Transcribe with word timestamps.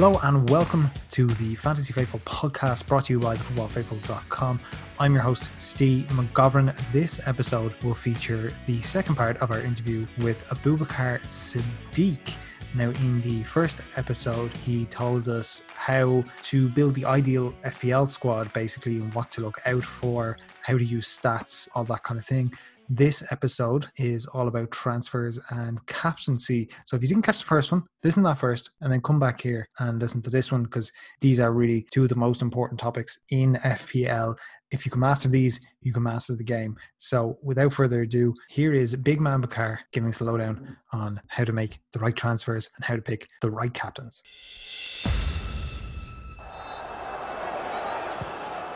Hello 0.00 0.18
and 0.22 0.48
welcome 0.48 0.90
to 1.10 1.26
the 1.26 1.54
Fantasy 1.56 1.92
Faithful 1.92 2.20
podcast 2.20 2.86
brought 2.86 3.04
to 3.04 3.12
you 3.12 3.18
by 3.18 3.36
thefootballfaithful.com. 3.36 4.58
I'm 4.98 5.12
your 5.12 5.22
host, 5.22 5.50
Steve 5.58 6.06
McGovern. 6.06 6.74
This 6.90 7.20
episode 7.26 7.74
will 7.84 7.94
feature 7.94 8.50
the 8.66 8.80
second 8.80 9.16
part 9.16 9.36
of 9.42 9.50
our 9.50 9.60
interview 9.60 10.06
with 10.20 10.42
Abubakar 10.46 11.20
Siddiq. 11.24 12.32
Now, 12.74 12.88
in 12.88 13.20
the 13.20 13.42
first 13.42 13.82
episode, 13.96 14.56
he 14.56 14.86
told 14.86 15.28
us 15.28 15.64
how 15.74 16.24
to 16.44 16.70
build 16.70 16.94
the 16.94 17.04
ideal 17.04 17.52
FPL 17.62 18.08
squad, 18.08 18.50
basically, 18.54 18.96
and 18.96 19.12
what 19.12 19.30
to 19.32 19.42
look 19.42 19.60
out 19.66 19.82
for, 19.84 20.38
how 20.62 20.78
to 20.78 20.84
use 20.84 21.08
stats, 21.08 21.68
all 21.74 21.84
that 21.84 22.04
kind 22.04 22.18
of 22.18 22.24
thing. 22.24 22.50
This 22.92 23.22
episode 23.30 23.86
is 23.98 24.26
all 24.26 24.48
about 24.48 24.72
transfers 24.72 25.38
and 25.50 25.86
captaincy. 25.86 26.68
So 26.84 26.96
if 26.96 27.02
you 27.02 27.08
didn't 27.08 27.22
catch 27.22 27.38
the 27.38 27.44
first 27.44 27.70
one, 27.70 27.84
listen 28.02 28.24
to 28.24 28.30
that 28.30 28.40
first 28.40 28.70
and 28.80 28.92
then 28.92 29.00
come 29.00 29.20
back 29.20 29.40
here 29.40 29.68
and 29.78 30.00
listen 30.00 30.20
to 30.22 30.30
this 30.30 30.50
one 30.50 30.64
because 30.64 30.90
these 31.20 31.38
are 31.38 31.52
really 31.52 31.86
two 31.92 32.02
of 32.02 32.08
the 32.08 32.16
most 32.16 32.42
important 32.42 32.80
topics 32.80 33.20
in 33.30 33.54
FPL. 33.62 34.36
If 34.72 34.84
you 34.84 34.90
can 34.90 34.98
master 34.98 35.28
these, 35.28 35.60
you 35.82 35.92
can 35.92 36.02
master 36.02 36.34
the 36.34 36.42
game. 36.42 36.76
So 36.98 37.38
without 37.44 37.72
further 37.72 38.02
ado, 38.02 38.34
here 38.48 38.74
is 38.74 38.96
Big 38.96 39.20
Man 39.20 39.40
Bakar 39.40 39.78
giving 39.92 40.08
us 40.08 40.18
a 40.18 40.24
lowdown 40.24 40.76
on 40.92 41.20
how 41.28 41.44
to 41.44 41.52
make 41.52 41.78
the 41.92 42.00
right 42.00 42.16
transfers 42.16 42.70
and 42.74 42.84
how 42.84 42.96
to 42.96 43.02
pick 43.02 43.28
the 43.40 43.52
right 43.52 43.72
captains. 43.72 44.20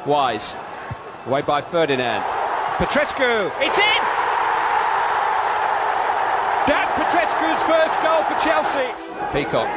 Wise. 0.07 0.55
Away 1.27 1.43
by 1.43 1.61
Ferdinand. 1.63 2.45
Petrescu. 2.77 3.53
It's 3.61 3.79
in! 3.79 4.03
Dan 6.67 6.89
Petrescu's 7.15 7.63
first 7.63 7.95
goal 8.03 8.27
for 8.27 8.35
Chelsea. 8.43 8.91
Peacock. 9.31 9.71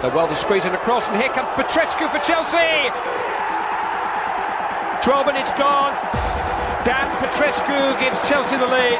They're 0.00 0.14
well 0.14 0.28
to 0.28 0.36
squeeze 0.36 0.64
across, 0.64 1.08
and 1.08 1.16
here 1.18 1.28
comes 1.30 1.50
Petrescu 1.58 2.06
for 2.06 2.22
Chelsea. 2.22 2.86
12 5.02 5.26
minutes 5.26 5.50
gone. 5.58 5.90
Dan 6.86 7.10
Petrescu 7.18 7.98
gives 7.98 8.14
Chelsea 8.28 8.54
the 8.62 8.66
lead. 8.66 8.98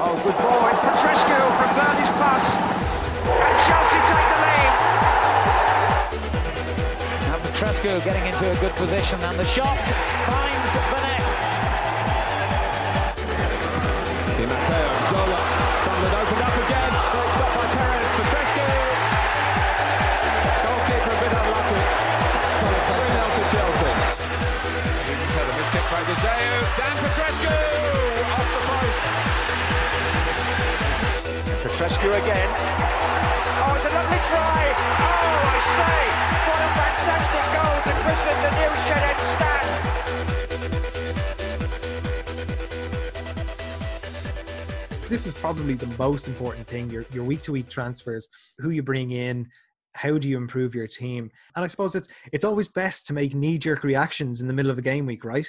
Oh, 0.00 0.16
good 0.24 0.32
ball. 0.40 0.64
It's 0.72 0.80
Petrescu 0.80 1.36
from 1.60 1.76
Burley's 1.76 2.12
pass. 2.16 2.44
And 3.28 3.58
Chelsea 3.68 4.00
take 4.08 4.32
the 4.32 4.48
lead. 4.48 4.72
Now 7.20 7.36
Petrescu 7.44 8.00
getting 8.02 8.24
into 8.24 8.48
a 8.50 8.56
good 8.64 8.72
position 8.76 9.20
and 9.20 9.36
the 9.36 9.44
shot 9.44 9.76
finds 10.24 10.72
the 10.72 10.80
net. 11.04 11.23
Di 14.44 14.50
Matteo, 14.52 14.92
Zola, 15.08 15.40
Sunderland 15.88 16.20
opened 16.20 16.44
up 16.44 16.52
again. 16.52 16.92
Great 16.92 17.32
stop 17.32 17.48
by 17.56 17.64
Perez, 17.64 18.12
Petrescu. 18.12 18.66
Goalkeeper 20.60 21.12
a 21.16 21.18
bit 21.24 21.32
unlucky. 21.32 21.80
But 22.60 22.76
it's 22.76 22.92
3 22.92 23.08
to 23.24 23.40
Chelsea. 23.56 23.88
Newton's 25.08 25.32
had 25.32 25.48
a 25.48 25.54
miskick 25.56 25.86
by 25.88 26.04
Gazeo. 26.04 26.60
Dan 26.76 26.92
Petrescu 27.00 27.56
off 28.36 28.48
the 28.52 28.60
post. 28.68 29.04
Petrescu 31.64 32.08
again. 32.12 32.50
Oh, 33.64 33.72
it's 33.80 33.88
a 33.88 33.96
lovely 33.96 34.20
try. 34.28 34.60
Oh, 35.08 35.56
I 35.56 35.60
say, 35.72 36.04
what 36.44 36.60
a 36.60 36.70
fantastic 36.84 37.44
goal 37.56 37.76
to 37.80 37.92
christen 37.96 38.36
the 38.44 38.52
new 38.60 38.72
Shed 38.92 39.16
stand. 39.24 40.33
This 45.14 45.28
is 45.28 45.34
probably 45.34 45.74
the 45.74 45.86
most 45.96 46.26
important 46.26 46.66
thing 46.66 46.90
your, 46.90 47.06
your 47.12 47.22
week 47.22 47.40
to 47.40 47.52
week 47.52 47.68
transfers 47.68 48.28
who 48.58 48.70
you 48.70 48.82
bring 48.82 49.12
in 49.12 49.48
how 49.92 50.18
do 50.18 50.28
you 50.28 50.36
improve 50.36 50.74
your 50.74 50.88
team 50.88 51.30
and 51.54 51.64
i 51.64 51.68
suppose 51.68 51.94
it's 51.94 52.08
it's 52.32 52.42
always 52.42 52.66
best 52.66 53.06
to 53.06 53.12
make 53.12 53.32
knee 53.32 53.56
jerk 53.56 53.84
reactions 53.84 54.40
in 54.40 54.48
the 54.48 54.52
middle 54.52 54.72
of 54.72 54.76
a 54.76 54.82
game 54.82 55.06
week 55.06 55.24
right 55.24 55.46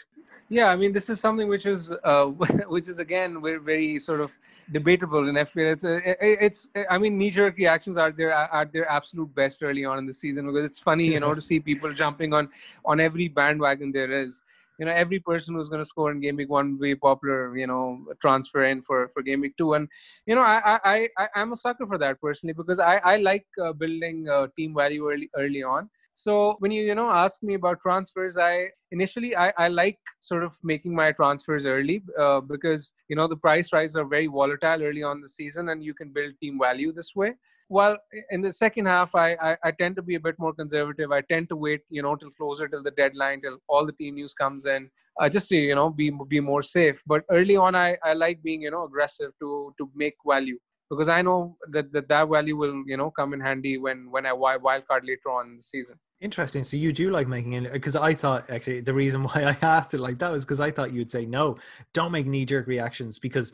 Yeah, 0.49 0.67
I 0.67 0.75
mean, 0.75 0.93
this 0.93 1.09
is 1.09 1.19
something 1.19 1.47
which 1.47 1.65
is, 1.65 1.91
uh, 2.03 2.25
which 2.75 2.87
is 2.87 2.99
again 2.99 3.41
very, 3.41 3.97
sort 3.99 4.21
of 4.21 4.31
debatable 4.71 5.27
in 5.29 5.35
FPL. 5.35 5.71
It's, 5.73 5.83
uh, 5.83 5.99
it's, 6.21 6.67
I 6.89 6.97
mean, 6.97 7.17
knee-jerk 7.17 7.57
reactions 7.57 7.97
are 7.97 8.11
their 8.11 8.33
are 8.33 8.65
their 8.65 8.87
absolute 8.97 9.33
best 9.33 9.63
early 9.63 9.85
on 9.85 9.97
in 9.97 10.05
the 10.05 10.13
season 10.13 10.45
because 10.45 10.65
it's 10.65 10.79
funny, 10.79 11.05
you 11.05 11.19
know, 11.19 11.33
to 11.33 11.41
see 11.41 11.59
people 11.59 11.91
jumping 11.93 12.33
on 12.33 12.49
on 12.83 12.99
every 12.99 13.27
bandwagon 13.27 13.91
there 13.91 14.11
is. 14.11 14.41
You 14.79 14.85
know, 14.85 14.91
every 14.91 15.19
person 15.19 15.55
who's 15.55 15.69
going 15.69 15.81
to 15.81 15.85
score 15.85 16.11
in 16.11 16.19
game 16.21 16.35
week 16.37 16.49
one 16.49 16.73
will 16.73 16.81
be 16.81 16.95
popular. 16.95 17.55
You 17.57 17.67
know, 17.67 18.05
transfer 18.21 18.65
in 18.65 18.81
for 18.81 19.09
for 19.13 19.21
game 19.21 19.41
week 19.41 19.55
two, 19.57 19.73
and 19.73 19.87
you 20.25 20.35
know, 20.35 20.41
I 20.41 20.79
I 20.83 21.09
I 21.17 21.27
I'm 21.35 21.53
a 21.53 21.55
sucker 21.55 21.87
for 21.87 21.97
that 21.97 22.21
personally 22.21 22.53
because 22.53 22.79
I 22.79 22.97
I 22.97 23.17
like 23.17 23.45
uh, 23.61 23.73
building 23.73 24.27
uh, 24.29 24.47
team 24.57 24.75
value 24.75 25.09
early 25.09 25.29
early 25.37 25.63
on. 25.63 25.89
So 26.13 26.55
when 26.59 26.71
you 26.71 26.83
you 26.83 26.95
know 26.95 27.09
ask 27.09 27.43
me 27.43 27.55
about 27.55 27.81
transfers, 27.81 28.37
I 28.37 28.69
initially 28.91 29.35
I, 29.35 29.51
I 29.57 29.67
like 29.67 29.99
sort 30.21 30.43
of 30.43 30.57
making 30.63 30.95
my 30.95 31.11
transfers 31.11 31.65
early 31.65 32.03
uh, 32.17 32.39
because 32.39 32.91
you 33.09 33.15
know 33.17 33.27
the 33.27 33.35
price 33.35 33.73
rise 33.73 33.95
are 33.97 34.05
very 34.05 34.27
volatile 34.27 34.81
early 34.81 35.03
on 35.03 35.21
the 35.21 35.27
season, 35.27 35.69
and 35.69 35.83
you 35.83 35.93
can 35.93 36.13
build 36.13 36.33
team 36.41 36.57
value 36.61 36.93
this 36.93 37.15
way. 37.15 37.33
While 37.67 37.97
in 38.29 38.41
the 38.41 38.51
second 38.51 38.85
half, 38.85 39.15
I, 39.15 39.33
I 39.41 39.57
I 39.63 39.71
tend 39.71 39.95
to 39.95 40.01
be 40.01 40.15
a 40.15 40.19
bit 40.19 40.35
more 40.37 40.53
conservative. 40.53 41.11
I 41.11 41.21
tend 41.21 41.49
to 41.49 41.55
wait 41.55 41.81
you 41.89 42.01
know 42.01 42.15
till 42.15 42.29
closer 42.31 42.67
till 42.67 42.83
the 42.83 42.91
deadline 42.91 43.41
till 43.41 43.57
all 43.67 43.85
the 43.85 43.93
team 43.93 44.15
news 44.15 44.33
comes 44.33 44.65
in, 44.65 44.89
uh, 45.19 45.29
just 45.29 45.49
to 45.49 45.55
you 45.55 45.75
know 45.75 45.89
be 45.89 46.11
be 46.27 46.39
more 46.39 46.61
safe. 46.61 47.01
But 47.07 47.23
early 47.31 47.55
on, 47.55 47.75
I, 47.75 47.97
I 48.03 48.13
like 48.13 48.43
being 48.43 48.61
you 48.61 48.71
know 48.71 48.85
aggressive 48.85 49.31
to 49.41 49.73
to 49.79 49.89
make 49.95 50.15
value 50.27 50.59
because 50.89 51.07
I 51.07 51.21
know 51.21 51.57
that 51.71 51.91
that, 51.93 52.07
that 52.09 52.29
value 52.29 52.55
will 52.55 52.83
you 52.85 52.97
know 52.97 53.11
come 53.11 53.33
in 53.33 53.39
handy 53.39 53.77
when 53.77 54.11
when 54.11 54.25
I 54.25 54.29
wi- 54.29 54.57
wildcard 54.57 55.07
later 55.07 55.31
on 55.31 55.47
in 55.47 55.55
the 55.57 55.63
season. 55.63 55.97
Interesting. 56.21 56.63
So 56.63 56.77
you 56.77 56.93
do 56.93 57.11
like 57.11 57.27
making 57.27 57.53
it 57.53 57.71
because 57.71 57.95
I 57.95 58.13
thought 58.13 58.49
actually 58.49 58.81
the 58.81 58.93
reason 58.93 59.23
why 59.27 59.43
I 59.43 59.57
asked 59.65 59.93
it 59.93 59.99
like 59.99 60.19
that 60.19 60.31
was 60.31 60.45
because 60.45 60.59
I 60.59 60.71
thought 60.71 60.93
you'd 60.93 61.11
say 61.11 61.25
no, 61.25 61.57
don't 61.93 62.11
make 62.11 62.25
knee 62.25 62.45
jerk 62.45 62.67
reactions 62.67 63.19
because 63.19 63.53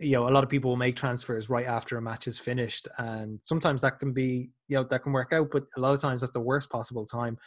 you 0.00 0.12
know 0.12 0.28
a 0.28 0.30
lot 0.30 0.42
of 0.44 0.50
people 0.50 0.70
will 0.70 0.76
make 0.76 0.96
transfers 0.96 1.48
right 1.48 1.66
after 1.66 1.96
a 1.96 2.02
match 2.02 2.26
is 2.26 2.38
finished, 2.38 2.88
and 2.98 3.38
sometimes 3.44 3.82
that 3.82 3.98
can 3.98 4.12
be 4.12 4.50
you 4.68 4.76
know 4.76 4.84
that 4.84 5.02
can 5.02 5.12
work 5.12 5.32
out, 5.32 5.48
but 5.52 5.64
a 5.76 5.80
lot 5.80 5.94
of 5.94 6.00
times 6.00 6.20
that's 6.20 6.32
the 6.32 6.40
worst 6.40 6.70
possible 6.70 7.06
time. 7.06 7.38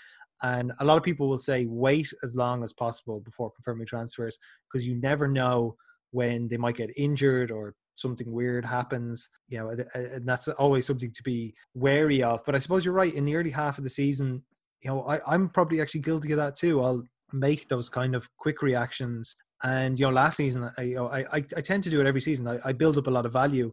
And 0.41 0.73
a 0.79 0.85
lot 0.85 0.97
of 0.97 1.03
people 1.03 1.29
will 1.29 1.37
say 1.37 1.65
wait 1.67 2.11
as 2.21 2.35
long 2.35 2.63
as 2.63 2.73
possible 2.73 3.21
before 3.21 3.51
confirming 3.51 3.87
transfers 3.87 4.37
because 4.67 4.85
you 4.85 4.95
never 4.95 5.27
know 5.27 5.75
when 6.11 6.47
they 6.49 6.57
might 6.57 6.75
get 6.75 6.97
injured 6.97 7.49
or 7.49 7.75
something 7.95 8.31
weird 8.31 8.65
happens 8.65 9.29
you 9.49 9.59
know 9.59 9.69
and- 9.69 10.27
that's 10.27 10.47
always 10.47 10.83
something 10.87 11.11
to 11.11 11.21
be 11.21 11.53
wary 11.75 12.23
of 12.23 12.43
but 12.43 12.55
i 12.55 12.57
suppose 12.57 12.83
you're 12.83 12.93
right 12.93 13.13
in 13.13 13.23
the 13.23 13.35
early 13.35 13.51
half 13.51 13.77
of 13.77 13.83
the 13.83 13.89
season 13.89 14.41
you 14.83 14.89
know, 14.89 15.03
I, 15.03 15.21
I'm 15.25 15.49
probably 15.49 15.81
actually 15.81 16.01
guilty 16.01 16.31
of 16.31 16.37
that 16.37 16.55
too. 16.55 16.81
I'll 16.81 17.03
make 17.31 17.67
those 17.69 17.89
kind 17.89 18.15
of 18.15 18.29
quick 18.37 18.61
reactions. 18.61 19.35
And, 19.63 19.97
you 19.99 20.05
know, 20.05 20.11
last 20.11 20.37
season, 20.37 20.69
I, 20.77 20.81
you 20.81 20.95
know, 20.95 21.07
I, 21.07 21.19
I, 21.31 21.45
I 21.57 21.61
tend 21.61 21.83
to 21.83 21.89
do 21.89 22.01
it 22.01 22.07
every 22.07 22.21
season. 22.21 22.47
I, 22.47 22.59
I 22.65 22.73
build 22.73 22.97
up 22.97 23.07
a 23.07 23.11
lot 23.11 23.25
of 23.25 23.33
value. 23.33 23.71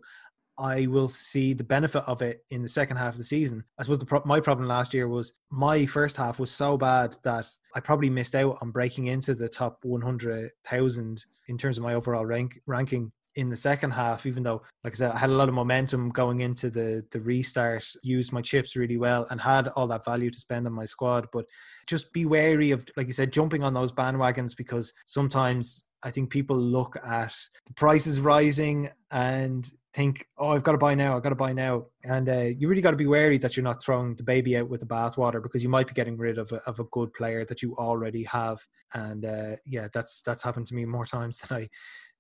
I 0.59 0.87
will 0.87 1.09
see 1.09 1.55
the 1.55 1.65
benefit 1.65 2.05
of 2.07 2.23
it 2.23 2.45
in 2.51 2.63
the 2.63 2.69
second 2.69 2.99
half 2.99 3.15
of 3.15 3.19
the 3.19 3.25
season. 3.25 3.65
I 3.79 3.83
suppose 3.83 4.05
pro- 4.05 4.23
my 4.25 4.41
problem 4.41 4.69
last 4.69 4.93
year 4.93 5.09
was 5.09 5.33
my 5.51 5.87
first 5.87 6.17
half 6.17 6.39
was 6.39 6.51
so 6.51 6.77
bad 6.77 7.17
that 7.25 7.47
I 7.75 7.81
probably 7.81 8.11
missed 8.11 8.35
out 8.35 8.59
on 8.61 8.71
breaking 8.71 9.07
into 9.07 9.35
the 9.35 9.49
top 9.49 9.79
100,000 9.85 11.25
in 11.49 11.59
terms 11.59 11.79
of 11.79 11.83
my 11.83 11.95
overall 11.95 12.27
rank 12.27 12.61
ranking 12.67 13.11
in 13.37 13.49
the 13.49 13.57
second 13.57 13.93
half, 13.93 14.27
even 14.27 14.43
though, 14.43 14.63
like 14.83 14.93
I 14.95 14.97
said, 14.97 15.13
I 15.13 15.19
had 15.19 15.31
a 15.31 15.35
lot 15.35 15.49
of 15.49 15.55
momentum 15.55 16.11
going 16.11 16.41
into 16.41 16.69
the 16.69 17.07
the 17.13 17.21
restart, 17.21 17.87
used 18.03 18.33
my 18.33 18.43
chips 18.43 18.75
really 18.77 18.97
well, 18.97 19.27
and 19.31 19.41
had 19.41 19.69
all 19.69 19.87
that 19.89 20.05
value 20.05 20.31
to 20.31 20.39
spend 20.39 20.67
on 20.67 20.73
my 20.73 20.85
squad. 20.85 21.29
But 21.33 21.47
just 21.87 22.13
be 22.13 22.27
wary 22.27 22.73
of, 22.73 22.85
like 22.97 23.07
you 23.07 23.13
said, 23.13 23.33
jumping 23.33 23.63
on 23.63 23.75
those 23.75 23.93
bandwagons 23.93 24.57
because 24.57 24.93
sometimes 25.07 25.85
I 26.03 26.11
think 26.11 26.31
people 26.31 26.57
look 26.57 26.97
at 27.05 27.35
the 27.67 27.75
prices 27.75 28.21
rising 28.21 28.91
and 29.11 29.69
think, 29.93 30.27
"Oh, 30.39 30.49
I've 30.49 30.63
got 30.63 30.73
to 30.73 30.79
buy 30.79 30.95
now. 30.95 31.17
I've 31.17 31.23
got 31.23 31.31
to 31.31 31.35
buy 31.35 31.53
now," 31.53 31.87
and 32.05 32.29
uh, 32.29 32.49
you 32.57 32.69
really 32.69 32.83
got 32.83 32.93
to 32.93 32.97
be 32.97 33.07
wary 33.07 33.39
that 33.39 33.57
you're 33.57 33.65
not 33.65 33.83
throwing 33.83 34.15
the 34.15 34.23
baby 34.23 34.57
out 34.57 34.69
with 34.69 34.81
the 34.81 34.87
bathwater 34.87 35.43
because 35.43 35.63
you 35.63 35.69
might 35.69 35.87
be 35.87 35.95
getting 35.95 36.17
rid 36.17 36.39
of 36.39 36.51
a, 36.53 36.57
of 36.67 36.81
a 36.81 36.85
good 36.85 37.13
player 37.13 37.45
that 37.45 37.63
you 37.63 37.75
already 37.77 38.25
have. 38.25 38.59
And 38.95 39.25
uh, 39.25 39.57
yeah, 39.67 39.89
that's 39.93 40.23
that's 40.23 40.43
happened 40.43 40.67
to 40.69 40.75
me 40.75 40.85
more 40.85 41.07
times 41.17 41.39
than 41.39 41.59
I 41.59 41.69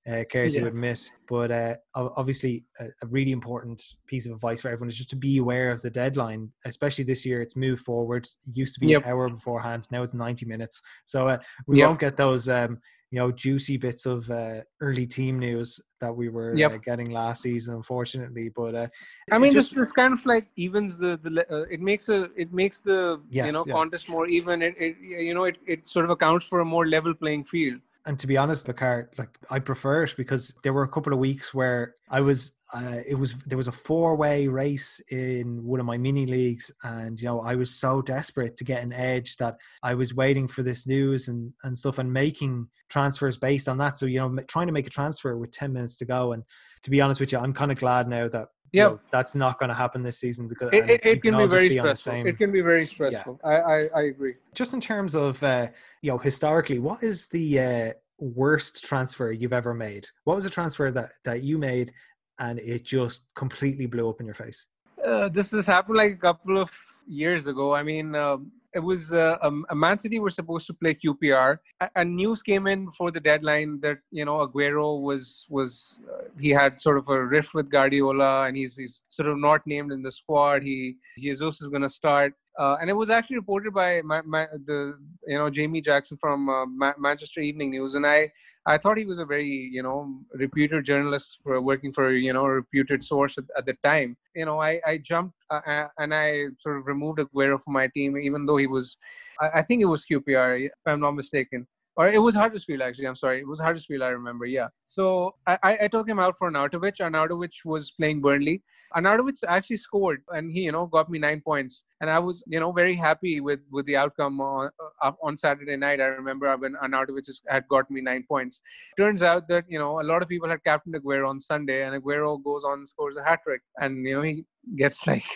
uh, 0.08 0.24
care 0.30 0.48
to 0.48 0.60
Yeah. 0.60 0.66
admit. 0.66 1.10
But 1.28 1.50
uh, 1.50 1.76
obviously, 1.94 2.64
a, 2.78 2.86
a 3.02 3.06
really 3.08 3.32
important 3.32 3.82
piece 4.06 4.26
of 4.26 4.32
advice 4.32 4.60
for 4.62 4.68
everyone 4.68 4.88
is 4.88 4.96
just 4.96 5.10
to 5.10 5.16
be 5.16 5.38
aware 5.38 5.70
of 5.70 5.82
the 5.82 5.90
deadline. 5.90 6.52
Especially 6.64 7.04
this 7.04 7.26
year, 7.26 7.42
it's 7.42 7.56
moved 7.56 7.82
forward. 7.84 8.26
It 8.46 8.56
used 8.56 8.74
to 8.74 8.80
be 8.80 8.92
Yep. 8.92 9.04
an 9.04 9.10
hour 9.10 9.28
beforehand. 9.28 9.86
Now 9.90 10.02
it's 10.02 10.14
ninety 10.14 10.46
minutes. 10.46 10.80
So 11.04 11.28
uh, 11.28 11.38
we 11.66 11.76
Yep. 11.76 11.88
won't 11.88 12.00
get 12.00 12.16
those, 12.16 12.48
um, 12.48 12.78
you 13.10 13.18
know, 13.18 13.30
juicy 13.30 13.76
bits 13.76 14.06
of 14.06 14.30
uh, 14.30 14.60
early 14.80 15.06
team 15.06 15.38
news 15.38 15.80
that 16.00 16.14
we 16.14 16.28
were 16.28 16.56
Yep. 16.56 16.72
uh, 16.72 16.78
getting 16.78 17.10
last 17.10 17.42
season, 17.42 17.74
unfortunately. 17.74 18.50
But 18.54 18.74
uh, 18.74 18.88
I 19.30 19.38
mean, 19.38 19.52
just 19.52 19.74
this, 19.74 19.92
kind 19.92 20.14
of 20.14 20.24
like 20.24 20.48
evens 20.56 20.96
the 20.96 21.20
the 21.22 21.46
uh, 21.54 21.66
it 21.70 21.80
makes 21.80 22.08
a 22.08 22.28
it 22.36 22.52
makes 22.52 22.80
the 22.80 23.20
Yes, 23.30 23.46
you 23.46 23.52
know 23.52 23.64
yeah. 23.64 23.74
contest 23.74 24.08
more 24.08 24.26
even. 24.26 24.62
It, 24.62 24.74
it 24.78 24.96
you 25.00 25.34
know 25.34 25.44
it, 25.44 25.58
it 25.66 25.88
sort 25.88 26.04
of 26.06 26.10
accounts 26.10 26.46
for 26.46 26.60
a 26.60 26.64
more 26.64 26.86
level 26.86 27.14
playing 27.14 27.44
field 27.44 27.80
And 28.06 28.18
to 28.18 28.26
be 28.26 28.36
honest, 28.36 28.66
Bakar, 28.66 29.10
like 29.18 29.38
I 29.50 29.58
prefer 29.58 30.04
it 30.04 30.14
because 30.16 30.54
there 30.62 30.72
were 30.72 30.84
a 30.84 30.88
couple 30.88 31.12
of 31.12 31.18
weeks 31.18 31.52
where 31.52 31.94
I 32.08 32.20
was 32.20 32.52
uh, 32.72 33.00
it 33.06 33.16
was 33.16 33.34
there 33.44 33.58
was 33.58 33.68
a 33.68 33.72
four 33.72 34.14
way 34.16 34.46
race 34.46 35.00
in 35.10 35.64
one 35.64 35.80
of 35.80 35.86
my 35.86 35.98
mini 35.98 36.24
leagues, 36.24 36.70
and 36.84 37.20
you 37.20 37.26
know 37.26 37.40
I 37.40 37.56
was 37.56 37.74
so 37.74 38.00
desperate 38.00 38.56
to 38.58 38.64
get 38.64 38.82
an 38.82 38.92
edge 38.92 39.36
that 39.38 39.56
I 39.82 39.94
was 39.94 40.14
waiting 40.14 40.46
for 40.46 40.62
this 40.62 40.86
news 40.86 41.28
and 41.28 41.52
and 41.64 41.76
stuff 41.76 41.98
and 41.98 42.12
making 42.12 42.68
transfers 42.88 43.36
based 43.36 43.68
on 43.68 43.78
that. 43.78 43.98
So 43.98 44.06
you 44.06 44.20
know, 44.20 44.42
trying 44.44 44.68
to 44.68 44.72
make 44.72 44.86
a 44.86 44.90
transfer 44.90 45.36
with 45.36 45.50
ten 45.50 45.72
minutes 45.72 45.96
to 45.96 46.04
go. 46.04 46.32
And 46.32 46.44
to 46.82 46.90
be 46.90 47.00
honest 47.00 47.20
with 47.20 47.32
you, 47.32 47.38
I'm 47.38 47.52
kind 47.52 47.72
of 47.72 47.78
glad 47.78 48.08
now 48.08 48.28
that 48.28 48.48
yeah, 48.72 48.84
you 48.84 48.90
know, 48.90 49.00
that's 49.10 49.34
not 49.34 49.58
going 49.58 49.68
to 49.68 49.74
happen 49.74 50.02
this 50.02 50.18
season 50.18 50.48
because 50.48 50.70
it, 50.72 50.88
it, 50.88 51.00
it 51.04 51.22
can, 51.22 51.32
can, 51.32 51.42
be 51.42 51.46
very 51.48 51.68
be 51.68 51.78
stressful. 51.78 52.26
It 52.26 52.38
can 52.38 52.52
be 52.52 52.60
very 52.60 52.86
stressful. 52.86 53.40
Yeah. 53.44 53.50
I, 53.50 53.54
I, 53.54 53.86
I 53.96 54.02
agree. 54.02 54.34
Just 54.54 54.74
in 54.74 54.80
terms 54.80 55.14
of 55.14 55.42
uh, 55.42 55.68
you 56.02 56.10
know 56.10 56.18
historically, 56.18 56.78
what 56.78 57.02
is 57.02 57.26
the 57.28 57.60
uh, 57.60 57.92
worst 58.18 58.84
transfer 58.84 59.30
you've 59.32 59.52
ever 59.52 59.74
made? 59.74 60.06
What 60.24 60.36
was 60.36 60.46
a 60.46 60.50
transfer 60.50 60.90
that 60.92 61.12
that 61.24 61.42
you 61.42 61.58
made 61.58 61.92
and 62.38 62.58
it 62.58 62.84
just 62.84 63.26
completely 63.34 63.86
blew 63.86 64.08
up 64.08 64.20
in 64.20 64.26
your 64.26 64.34
face? 64.34 64.66
Uh, 65.04 65.28
this 65.28 65.48
this 65.48 65.66
happened 65.66 65.96
like 65.96 66.12
a 66.12 66.16
couple 66.16 66.58
of 66.58 66.70
years 67.06 67.46
ago. 67.46 67.74
I 67.74 67.82
mean, 67.82 68.14
um, 68.14 68.52
it 68.74 68.78
was 68.78 69.12
uh, 69.12 69.36
um, 69.42 69.66
Man 69.72 69.98
City 69.98 70.18
were 70.18 70.30
supposed 70.30 70.66
to 70.68 70.74
play 70.74 70.94
QPR, 70.94 71.58
and 71.96 72.14
news 72.14 72.42
came 72.42 72.66
in 72.66 72.90
for 72.92 73.10
the 73.10 73.20
deadline 73.20 73.80
that 73.80 73.98
you 74.10 74.24
know 74.24 74.46
Aguero 74.46 75.00
was 75.00 75.46
was 75.48 75.98
uh, 76.12 76.24
he 76.38 76.50
had 76.50 76.80
sort 76.80 76.98
of 76.98 77.08
a 77.08 77.24
rift 77.24 77.54
with 77.54 77.70
Guardiola, 77.70 78.46
and 78.46 78.56
he's 78.56 78.76
he's 78.76 79.02
sort 79.08 79.28
of 79.28 79.38
not 79.38 79.66
named 79.66 79.92
in 79.92 80.02
the 80.02 80.12
squad. 80.12 80.62
He 80.62 80.96
Jesus 81.18 81.60
is 81.60 81.68
going 81.68 81.82
to 81.82 81.88
start, 81.88 82.34
uh, 82.60 82.76
and 82.78 82.90
it 82.90 82.92
was 82.92 83.08
actually 83.08 83.36
reported 83.36 83.72
by 83.72 84.02
my, 84.02 84.20
my, 84.20 84.46
the 84.66 84.98
you 85.26 85.38
know 85.38 85.48
Jamie 85.48 85.80
Jackson 85.80 86.18
from 86.20 86.50
uh, 86.50 86.66
Ma- 86.66 86.98
Manchester 86.98 87.40
Evening 87.40 87.70
News, 87.70 87.94
and 87.94 88.06
I 88.06 88.30
I 88.66 88.76
thought 88.76 88.98
he 88.98 89.06
was 89.06 89.18
a 89.18 89.24
very 89.24 89.46
you 89.46 89.82
know 89.82 90.20
reputed 90.34 90.84
journalist 90.84 91.38
for 91.42 91.58
working 91.62 91.90
for 91.90 92.10
you 92.12 92.34
know 92.34 92.44
a 92.44 92.50
reputed 92.50 93.02
source 93.02 93.38
at, 93.38 93.44
at 93.56 93.64
the 93.64 93.72
time. 93.82 94.14
You 94.34 94.44
know 94.44 94.60
I 94.60 94.78
I 94.86 94.98
jumped 94.98 95.36
uh, 95.50 95.62
uh 95.66 95.88
and 95.98 96.14
I 96.14 96.48
sort 96.58 96.76
of 96.76 96.86
removed 96.86 97.18
Aguero 97.18 97.58
from 97.62 97.72
my 97.72 97.88
team, 97.96 98.18
even 98.18 98.44
though 98.44 98.58
he 98.58 98.66
was 98.66 98.98
I, 99.40 99.48
I 99.60 99.62
think 99.62 99.80
it 99.80 99.86
was 99.86 100.04
QPR 100.04 100.66
if 100.66 100.72
I'm 100.84 101.00
not 101.00 101.12
mistaken 101.12 101.66
or 102.00 102.08
it 102.08 102.18
was 102.18 102.34
Huddersfield 102.34 102.80
actually. 102.80 103.06
I'm 103.06 103.16
sorry, 103.22 103.40
it 103.40 103.46
was 103.46 103.60
Huddersfield. 103.60 104.02
I 104.02 104.08
remember. 104.08 104.46
Yeah. 104.46 104.68
So 104.86 105.34
I, 105.46 105.58
I 105.82 105.88
took 105.88 106.08
him 106.08 106.18
out 106.18 106.38
for 106.38 106.50
Arnautovic. 106.50 106.96
Arnautovic 107.06 107.52
was 107.66 107.90
playing 107.90 108.22
Burnley. 108.22 108.62
Arnautovic 108.96 109.36
actually 109.46 109.76
scored, 109.76 110.22
and 110.30 110.50
he 110.50 110.62
you 110.62 110.72
know 110.72 110.86
got 110.86 111.10
me 111.10 111.18
nine 111.18 111.42
points, 111.42 111.84
and 112.00 112.08
I 112.08 112.18
was 112.18 112.42
you 112.46 112.58
know 112.58 112.72
very 112.72 112.94
happy 112.94 113.34
with 113.40 113.60
with 113.70 113.84
the 113.84 113.96
outcome 113.96 114.40
on 114.40 114.70
uh, 115.02 115.12
on 115.22 115.36
Saturday 115.36 115.76
night. 115.76 116.00
I 116.00 116.06
remember 116.06 116.56
when 116.56 116.74
Arnautovic 116.82 117.28
had 117.48 117.68
got 117.68 117.90
me 117.90 118.00
nine 118.00 118.24
points. 118.26 118.62
Turns 118.96 119.22
out 119.22 119.46
that 119.48 119.66
you 119.68 119.78
know 119.78 120.00
a 120.00 120.06
lot 120.12 120.22
of 120.22 120.28
people 120.28 120.48
had 120.48 120.64
captained 120.64 120.96
Aguero 120.96 121.28
on 121.28 121.38
Sunday, 121.38 121.84
and 121.84 122.02
Aguero 122.02 122.42
goes 122.42 122.64
on 122.64 122.86
scores 122.86 123.18
a 123.18 123.22
hat 123.22 123.40
trick, 123.46 123.60
and 123.76 124.08
you 124.08 124.16
know 124.16 124.22
he 124.22 124.44
gets 124.76 125.06
like 125.12 125.30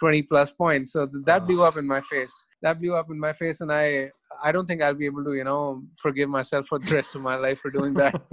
20 0.00 0.22
plus 0.24 0.50
points. 0.50 0.92
So 0.92 1.08
that 1.24 1.46
blew 1.46 1.62
up 1.62 1.78
in 1.78 1.86
my 1.86 2.02
face 2.02 2.34
that 2.62 2.78
blew 2.78 2.94
up 2.94 3.10
in 3.10 3.18
my 3.18 3.32
face 3.32 3.60
and 3.60 3.72
i 3.72 4.10
i 4.42 4.50
don't 4.50 4.66
think 4.66 4.82
i'll 4.82 4.94
be 4.94 5.06
able 5.06 5.24
to 5.24 5.34
you 5.34 5.44
know 5.44 5.82
forgive 5.98 6.28
myself 6.28 6.66
for 6.66 6.78
the 6.78 6.94
rest 6.94 7.14
of 7.14 7.20
my 7.22 7.36
life 7.36 7.58
for 7.60 7.70
doing 7.70 7.94
that. 7.94 8.20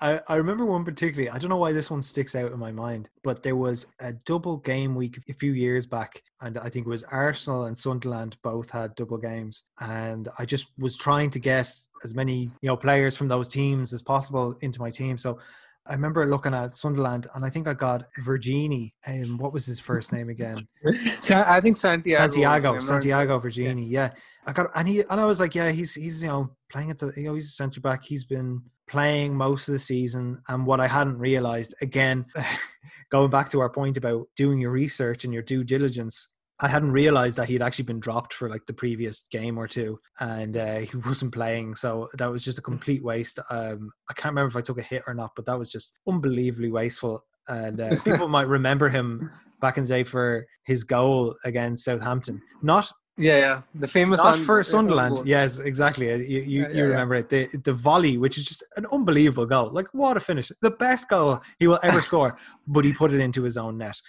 I, 0.00 0.20
I 0.28 0.36
remember 0.36 0.64
one 0.64 0.84
particularly 0.84 1.28
i 1.28 1.36
don't 1.36 1.50
know 1.50 1.56
why 1.56 1.72
this 1.72 1.90
one 1.90 2.02
sticks 2.02 2.36
out 2.36 2.52
in 2.52 2.58
my 2.58 2.70
mind 2.70 3.10
but 3.24 3.42
there 3.42 3.56
was 3.56 3.84
a 3.98 4.12
double 4.12 4.58
game 4.58 4.94
week 4.94 5.18
a 5.28 5.34
few 5.34 5.52
years 5.52 5.86
back 5.86 6.22
and 6.40 6.56
i 6.58 6.68
think 6.68 6.86
it 6.86 6.88
was 6.88 7.02
arsenal 7.04 7.64
and 7.64 7.76
sunderland 7.76 8.36
both 8.42 8.70
had 8.70 8.94
double 8.94 9.18
games 9.18 9.64
and 9.80 10.28
i 10.38 10.46
just 10.46 10.68
was 10.78 10.96
trying 10.96 11.30
to 11.30 11.40
get 11.40 11.68
as 12.04 12.14
many 12.14 12.48
you 12.62 12.68
know 12.68 12.76
players 12.76 13.16
from 13.16 13.28
those 13.28 13.48
teams 13.48 13.92
as 13.92 14.02
possible 14.02 14.56
into 14.60 14.80
my 14.80 14.90
team. 14.90 15.18
So 15.18 15.38
I 15.86 15.94
remember 15.94 16.26
looking 16.26 16.54
at 16.54 16.76
Sunderland, 16.76 17.26
and 17.34 17.44
I 17.44 17.50
think 17.50 17.66
I 17.66 17.74
got 17.74 18.04
Vergini. 18.20 18.92
And 19.06 19.24
um, 19.24 19.38
what 19.38 19.52
was 19.52 19.66
his 19.66 19.80
first 19.80 20.12
name 20.12 20.28
again? 20.28 20.68
I 21.30 21.60
think 21.60 21.76
Santiago. 21.76 22.22
Santiago, 22.22 22.78
Santiago 22.80 23.40
Vergini. 23.40 23.86
Yeah. 23.88 24.10
yeah. 24.12 24.20
I 24.46 24.52
got, 24.52 24.70
and 24.74 24.88
he, 24.88 25.00
and 25.00 25.20
I 25.20 25.24
was 25.24 25.40
like, 25.40 25.54
yeah, 25.54 25.70
he's 25.70 25.94
he's 25.94 26.22
you 26.22 26.28
know 26.28 26.50
playing 26.70 26.90
at 26.90 26.98
the, 26.98 27.12
you 27.16 27.24
know, 27.24 27.34
he's 27.34 27.48
a 27.48 27.52
centre 27.52 27.80
back. 27.80 28.04
He's 28.04 28.24
been 28.24 28.62
playing 28.88 29.34
most 29.34 29.68
of 29.68 29.72
the 29.72 29.78
season, 29.78 30.40
and 30.48 30.66
what 30.66 30.80
I 30.80 30.86
hadn't 30.86 31.18
realised 31.18 31.74
again, 31.80 32.26
going 33.10 33.30
back 33.30 33.50
to 33.50 33.60
our 33.60 33.70
point 33.70 33.96
about 33.96 34.26
doing 34.36 34.60
your 34.60 34.70
research 34.70 35.24
and 35.24 35.32
your 35.32 35.42
due 35.42 35.64
diligence, 35.64 36.28
I 36.62 36.68
hadn't 36.68 36.92
realized 36.92 37.38
that 37.38 37.48
he'd 37.48 37.62
actually 37.62 37.86
been 37.86 38.00
dropped 38.00 38.34
for 38.34 38.48
like 38.48 38.66
the 38.66 38.74
previous 38.74 39.24
game 39.30 39.56
or 39.56 39.66
two, 39.66 39.98
and 40.20 40.56
uh, 40.56 40.78
he 40.80 40.96
wasn't 41.04 41.32
playing. 41.32 41.74
So 41.74 42.08
that 42.18 42.30
was 42.30 42.44
just 42.44 42.58
a 42.58 42.62
complete 42.62 43.02
waste. 43.02 43.38
Um, 43.50 43.90
I 44.08 44.14
can't 44.14 44.32
remember 44.32 44.48
if 44.48 44.56
I 44.56 44.64
took 44.64 44.78
a 44.78 44.82
hit 44.82 45.02
or 45.06 45.14
not, 45.14 45.30
but 45.34 45.46
that 45.46 45.58
was 45.58 45.72
just 45.72 45.96
unbelievably 46.06 46.70
wasteful. 46.70 47.24
And 47.48 47.80
uh, 47.80 47.96
people 48.02 48.28
might 48.28 48.48
remember 48.48 48.88
him 48.88 49.30
back 49.60 49.78
in 49.78 49.84
the 49.84 49.88
day 49.88 50.04
for 50.04 50.46
his 50.64 50.84
goal 50.84 51.34
against 51.44 51.84
Southampton. 51.84 52.40
Not 52.62 52.92
yeah, 53.20 53.38
yeah, 53.38 53.62
the 53.74 53.86
famous 53.86 54.18
not 54.18 54.38
for 54.38 54.64
Sunderland. 54.64 55.20
Yes, 55.26 55.58
exactly. 55.58 56.10
Uh, 56.10 56.16
you 56.16 56.40
you, 56.40 56.62
yeah, 56.62 56.68
you 56.68 56.76
yeah, 56.76 56.82
remember 56.82 57.14
yeah. 57.16 57.20
it. 57.20 57.52
The 57.52 57.58
the 57.58 57.72
volley, 57.74 58.16
which 58.16 58.38
is 58.38 58.46
just 58.46 58.64
an 58.76 58.86
unbelievable 58.90 59.44
goal. 59.44 59.68
Like 59.70 59.88
what 59.92 60.16
a 60.16 60.20
finish! 60.20 60.50
The 60.60 60.70
best 60.70 61.08
goal 61.08 61.40
he 61.58 61.66
will 61.66 61.80
ever 61.82 62.00
score. 62.10 62.36
But 62.66 62.84
he 62.84 62.92
put 62.92 63.12
it 63.12 63.20
into 63.20 63.42
his 63.42 63.56
own 63.56 63.76
net. 63.78 64.00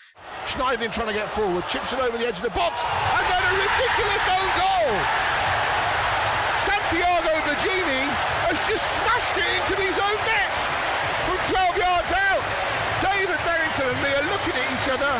Schneiderlin 0.48 0.94
trying 0.94 1.08
to 1.08 1.13
get 1.13 1.30
forward, 1.36 1.68
chips 1.68 1.92
it 1.92 2.00
over 2.00 2.18
the 2.18 2.25
edge 2.25 2.38
of 2.38 2.44
the 2.44 2.56
box, 2.56 2.86
and 2.88 3.25
then 3.28 3.44
a 3.44 3.54
ridiculous 3.60 4.24
own 4.31 4.50
goal. 4.56 4.96
Santiago 6.63 7.34
Vergini 7.52 8.04
has 8.48 8.60
just 8.69 8.86
smashed 8.96 9.36
it 9.36 9.52
into 9.60 9.75
his 9.92 9.98
own 10.00 10.19
net 10.24 10.52
from 11.28 11.40
12 11.52 11.84
yards 11.84 12.12
out. 12.16 12.46
David 13.04 13.40
Berrington 13.44 13.92
and 13.92 14.00
me 14.00 14.10
are 14.13 14.28
looking 14.31 14.56
at 14.56 14.68
each 14.72 14.88
other, 14.94 15.13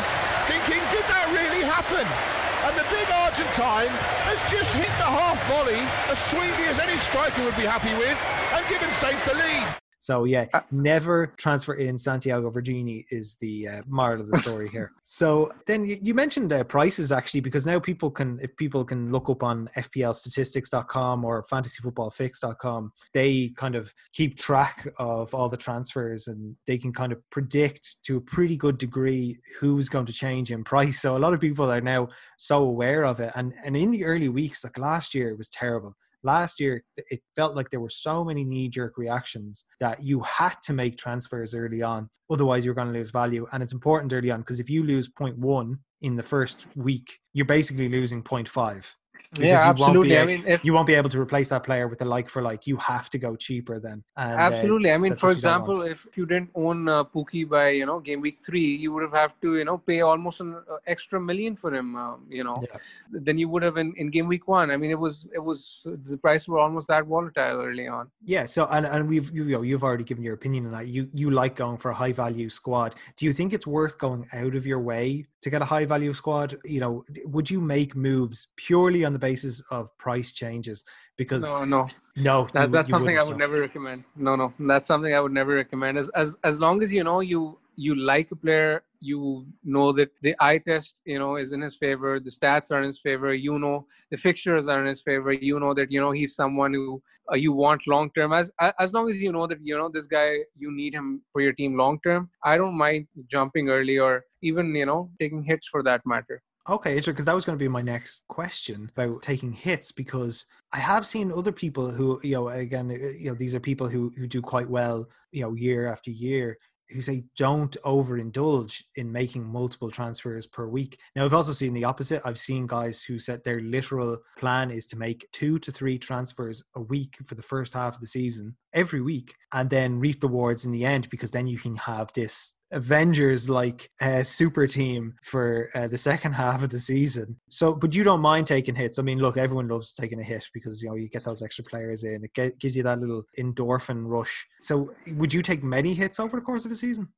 thinking, 0.48 0.80
did 0.94 1.04
that 1.12 1.26
really 1.34 1.66
happen? 1.66 2.41
The 2.82 2.96
big 2.96 3.10
Argentine 3.10 3.92
has 4.26 4.40
just 4.50 4.72
hit 4.74 4.90
the 4.98 5.06
half 5.06 5.38
volley 5.46 5.78
as 6.10 6.18
sweetly 6.30 6.66
as 6.66 6.78
any 6.80 6.98
striker 6.98 7.42
would 7.44 7.56
be 7.56 7.62
happy 7.62 7.94
with 7.94 8.18
and 8.54 8.66
given 8.68 8.90
Saints 8.92 9.24
the 9.24 9.34
lead. 9.34 9.68
So 10.02 10.24
yeah, 10.24 10.46
uh, 10.52 10.62
never 10.72 11.28
transfer 11.36 11.74
in 11.74 11.96
Santiago 11.96 12.50
Vergini 12.50 13.04
is 13.12 13.34
the 13.34 13.68
uh, 13.68 13.82
moral 13.86 14.20
of 14.20 14.28
the 14.32 14.38
story 14.38 14.68
here. 14.68 14.90
So 15.04 15.52
then 15.66 15.84
you, 15.84 15.98
you 16.00 16.14
mentioned 16.14 16.54
uh, 16.54 16.64
prices 16.64 17.12
actually, 17.12 17.40
because 17.40 17.66
now 17.66 17.78
people 17.78 18.10
can, 18.10 18.40
if 18.40 18.56
people 18.56 18.82
can 18.82 19.12
look 19.12 19.28
up 19.28 19.42
on 19.42 19.68
FPLstatistics.com 19.76 21.22
or 21.22 21.44
FantasyFootballFix.com, 21.52 22.92
they 23.12 23.52
kind 23.54 23.74
of 23.74 23.92
keep 24.14 24.38
track 24.38 24.88
of 24.98 25.34
all 25.34 25.50
the 25.50 25.58
transfers 25.58 26.28
and 26.28 26.56
they 26.66 26.78
can 26.78 26.94
kind 26.94 27.12
of 27.12 27.18
predict 27.28 28.02
to 28.04 28.16
a 28.16 28.22
pretty 28.22 28.56
good 28.56 28.78
degree 28.78 29.38
who's 29.60 29.90
going 29.90 30.06
to 30.06 30.14
change 30.14 30.50
in 30.50 30.64
price. 30.64 31.02
So 31.02 31.14
a 31.14 31.18
lot 31.18 31.34
of 31.34 31.40
people 31.40 31.70
are 31.70 31.82
now 31.82 32.08
so 32.38 32.64
aware 32.64 33.04
of 33.04 33.20
it, 33.20 33.32
and 33.34 33.52
and 33.66 33.76
in 33.76 33.90
the 33.90 34.06
early 34.06 34.30
weeks, 34.30 34.64
like 34.64 34.78
last 34.78 35.14
year, 35.14 35.28
it 35.28 35.36
was 35.36 35.50
terrible 35.50 35.94
last 36.22 36.60
year 36.60 36.84
it 36.96 37.20
felt 37.36 37.54
like 37.54 37.70
there 37.70 37.80
were 37.80 37.88
so 37.88 38.24
many 38.24 38.44
knee 38.44 38.68
jerk 38.68 38.96
reactions 38.96 39.64
that 39.80 40.02
you 40.02 40.20
had 40.20 40.54
to 40.62 40.72
make 40.72 40.96
transfers 40.96 41.54
early 41.54 41.82
on 41.82 42.08
otherwise 42.30 42.64
you're 42.64 42.74
going 42.74 42.92
to 42.92 42.98
lose 42.98 43.10
value. 43.10 43.46
And 43.52 43.62
it's 43.62 43.72
important 43.72 44.12
early 44.12 44.30
on 44.30 44.40
because 44.40 44.60
if 44.60 44.70
you 44.70 44.82
lose 44.82 45.08
0.1 45.08 45.78
in 46.00 46.16
the 46.16 46.22
first 46.22 46.66
week 46.74 47.18
you're 47.32 47.46
basically 47.46 47.88
losing 47.88 48.22
0.5 48.22 48.94
yeah, 49.38 49.68
absolutely. 49.68 50.18
I 50.18 50.26
mean, 50.26 50.44
if, 50.46 50.64
you 50.64 50.74
won't 50.74 50.86
be 50.86 50.94
able 50.94 51.08
to 51.10 51.20
replace 51.20 51.48
that 51.48 51.62
player 51.62 51.88
with 51.88 52.02
a 52.02 52.04
like 52.04 52.28
for 52.28 52.42
like. 52.42 52.66
You 52.66 52.76
have 52.76 53.08
to 53.10 53.18
go 53.18 53.34
cheaper 53.34 53.80
then. 53.80 54.04
And, 54.16 54.32
uh, 54.32 54.44
absolutely. 54.44 54.90
Uh, 54.90 54.94
I 54.94 54.98
mean, 54.98 55.16
for 55.16 55.30
example, 55.30 55.82
if 55.82 56.06
you 56.14 56.26
didn't 56.26 56.50
own 56.54 56.88
uh, 56.88 57.04
Pukki 57.04 57.48
by 57.48 57.70
you 57.70 57.86
know 57.86 57.98
game 58.00 58.20
week 58.20 58.38
three, 58.44 58.76
you 58.76 58.92
would 58.92 59.02
have 59.02 59.12
have 59.12 59.40
to 59.40 59.56
you 59.56 59.64
know 59.64 59.78
pay 59.78 60.02
almost 60.02 60.40
an 60.40 60.56
uh, 60.70 60.76
extra 60.86 61.18
million 61.20 61.56
for 61.56 61.74
him. 61.74 61.96
Um, 61.96 62.26
you 62.28 62.44
know, 62.44 62.62
yeah. 62.62 62.78
then 63.10 63.38
you 63.38 63.48
would 63.48 63.62
have 63.62 63.78
in, 63.78 63.94
in 63.96 64.10
game 64.10 64.28
week 64.28 64.48
one. 64.48 64.70
I 64.70 64.76
mean, 64.76 64.90
it 64.90 64.98
was 64.98 65.26
it 65.34 65.40
was 65.40 65.80
the 65.84 66.18
price 66.18 66.46
were 66.46 66.58
almost 66.58 66.88
that 66.88 67.06
volatile 67.06 67.62
early 67.62 67.88
on. 67.88 68.10
Yeah. 68.22 68.44
So 68.44 68.66
and 68.70 68.84
and 68.84 69.08
we've 69.08 69.32
you 69.32 69.44
know 69.44 69.62
you've 69.62 69.84
already 69.84 70.04
given 70.04 70.24
your 70.24 70.34
opinion 70.34 70.66
on 70.66 70.72
that. 70.72 70.88
You 70.88 71.08
you 71.14 71.30
like 71.30 71.56
going 71.56 71.78
for 71.78 71.90
a 71.90 71.94
high 71.94 72.12
value 72.12 72.50
squad. 72.50 72.96
Do 73.16 73.24
you 73.24 73.32
think 73.32 73.54
it's 73.54 73.66
worth 73.66 73.96
going 73.98 74.26
out 74.34 74.54
of 74.54 74.66
your 74.66 74.80
way 74.80 75.26
to 75.42 75.50
get 75.50 75.60
a 75.60 75.64
high 75.64 75.84
value 75.84 76.14
squad? 76.14 76.58
You 76.64 76.80
know, 76.80 77.04
would 77.24 77.50
you 77.50 77.60
make 77.60 77.94
moves 77.94 78.48
purely 78.56 79.04
on 79.04 79.12
the 79.12 79.18
basis 79.18 79.60
of 79.70 79.96
price 79.98 80.32
changes? 80.32 80.84
Because 81.16 81.44
no, 81.44 81.64
no, 81.64 81.88
no, 82.16 82.48
that, 82.54 82.66
you, 82.66 82.72
that's 82.72 82.88
you 82.88 82.92
something 82.92 83.18
I 83.18 83.22
would 83.22 83.34
so. 83.34 83.36
never 83.36 83.60
recommend. 83.60 84.04
No, 84.16 84.36
no, 84.36 84.52
that's 84.58 84.88
something 84.88 85.14
I 85.14 85.20
would 85.20 85.32
never 85.32 85.54
recommend. 85.54 85.98
As 85.98 86.08
as 86.10 86.36
as 86.44 86.58
long 86.58 86.82
as 86.82 86.92
you 86.92 87.04
know 87.04 87.20
you 87.20 87.58
you 87.76 87.94
like 87.94 88.30
a 88.30 88.36
player 88.36 88.82
you 89.02 89.46
know 89.64 89.92
that 89.92 90.10
the 90.22 90.34
eye 90.40 90.58
test 90.58 91.00
you 91.04 91.18
know 91.18 91.36
is 91.36 91.52
in 91.52 91.60
his 91.60 91.76
favor 91.76 92.20
the 92.20 92.30
stats 92.30 92.70
are 92.70 92.78
in 92.78 92.86
his 92.86 93.00
favor 93.00 93.34
you 93.34 93.58
know 93.58 93.86
the 94.10 94.16
fixtures 94.16 94.68
are 94.68 94.80
in 94.80 94.86
his 94.86 95.02
favor 95.02 95.32
you 95.32 95.58
know 95.58 95.74
that 95.74 95.90
you 95.90 96.00
know 96.00 96.12
he's 96.12 96.34
someone 96.34 96.72
who 96.72 97.02
uh, 97.30 97.36
you 97.36 97.52
want 97.52 97.86
long 97.86 98.10
term. 98.10 98.32
As 98.32 98.50
as 98.78 98.92
long 98.92 99.10
as 99.10 99.20
you 99.20 99.32
know 99.32 99.46
that 99.46 99.58
you 99.62 99.76
know 99.76 99.88
this 99.88 100.06
guy 100.06 100.38
you 100.56 100.70
need 100.70 100.94
him 100.94 101.22
for 101.32 101.40
your 101.40 101.52
team 101.52 101.76
long 101.76 101.98
term 102.00 102.30
i 102.44 102.56
don't 102.56 102.76
mind 102.76 103.06
jumping 103.28 103.68
early 103.68 103.98
or 103.98 104.24
even 104.42 104.74
you 104.74 104.86
know 104.86 105.10
taking 105.18 105.42
hits 105.42 105.68
for 105.68 105.82
that 105.82 106.02
matter. 106.06 106.42
Okay, 106.68 107.00
because 107.00 107.24
that 107.24 107.34
was 107.34 107.44
going 107.44 107.58
to 107.58 107.62
be 107.62 107.68
my 107.68 107.82
next 107.82 108.22
question 108.28 108.88
about 108.96 109.22
taking 109.22 109.52
hits 109.52 109.90
because 109.90 110.46
I 110.72 110.78
have 110.78 111.08
seen 111.08 111.32
other 111.32 111.50
people 111.50 111.90
who, 111.90 112.20
you 112.22 112.34
know, 112.36 112.48
again, 112.50 112.88
uh, 112.88 113.08
you 113.18 113.30
know, 113.30 113.34
these 113.34 113.56
are 113.56 113.60
people 113.60 113.88
who 113.88 114.12
who 114.16 114.28
do 114.28 114.40
quite 114.40 114.70
well, 114.70 115.08
you 115.32 115.42
know, 115.42 115.54
year 115.54 115.88
after 115.88 116.12
year, 116.12 116.58
who 116.92 117.00
say 117.00 117.24
don't 117.36 117.76
overindulge 117.84 118.82
in 118.96 119.10
making 119.10 119.44
multiple 119.44 119.90
transfers 119.90 120.46
per 120.46 120.66
week. 120.66 120.98
Now, 121.16 121.24
I've 121.24 121.34
also 121.34 121.52
seen 121.52 121.72
the 121.72 121.84
opposite. 121.84 122.22
I've 122.24 122.38
seen 122.38 122.66
guys 122.66 123.02
who 123.02 123.18
said 123.18 123.42
their 123.44 123.60
literal 123.60 124.18
plan 124.38 124.70
is 124.70 124.86
to 124.88 124.98
make 124.98 125.28
two 125.32 125.58
to 125.60 125.72
three 125.72 125.98
transfers 125.98 126.62
a 126.74 126.80
week 126.80 127.16
for 127.26 127.34
the 127.34 127.42
first 127.42 127.74
half 127.74 127.94
of 127.94 128.00
the 128.00 128.06
season 128.06 128.56
every 128.74 129.00
week 129.00 129.34
and 129.52 129.68
then 129.70 129.98
reap 129.98 130.20
the 130.20 130.28
rewards 130.28 130.64
in 130.64 130.72
the 130.72 130.84
end 130.84 131.08
because 131.10 131.30
then 131.30 131.46
you 131.46 131.58
can 131.58 131.76
have 131.76 132.10
this 132.14 132.54
Avengers 132.72 133.48
like 133.48 133.90
uh, 134.00 134.22
super 134.22 134.66
team 134.66 135.14
for 135.22 135.70
uh, 135.74 135.88
the 135.88 135.98
second 135.98 136.32
half 136.42 136.62
of 136.62 136.70
the 136.70 136.80
season. 136.80 137.36
So, 137.48 137.74
but 137.74 137.94
you 137.94 138.02
don't 138.02 138.20
mind 138.20 138.46
taking 138.46 138.74
hits. 138.74 138.98
I 138.98 139.02
mean, 139.02 139.18
look, 139.18 139.36
everyone 139.36 139.68
loves 139.68 139.94
taking 139.94 140.20
a 140.20 140.24
hit 140.24 140.46
because 140.54 140.82
you 140.82 140.88
know 140.88 140.96
you 140.96 141.08
get 141.08 141.24
those 141.24 141.42
extra 141.42 141.64
players 141.64 142.04
in. 142.04 142.24
It 142.24 142.58
gives 142.58 142.76
you 142.76 142.82
that 142.82 142.98
little 142.98 143.22
endorphin 143.38 144.02
rush. 144.04 144.46
So, 144.60 144.92
would 145.14 145.32
you 145.32 145.42
take 145.42 145.62
many 145.62 145.94
hits 145.94 146.18
over 146.18 146.36
the 146.38 146.42
course 146.42 146.64
of 146.64 146.72
a 146.72 146.76
season? 146.76 147.08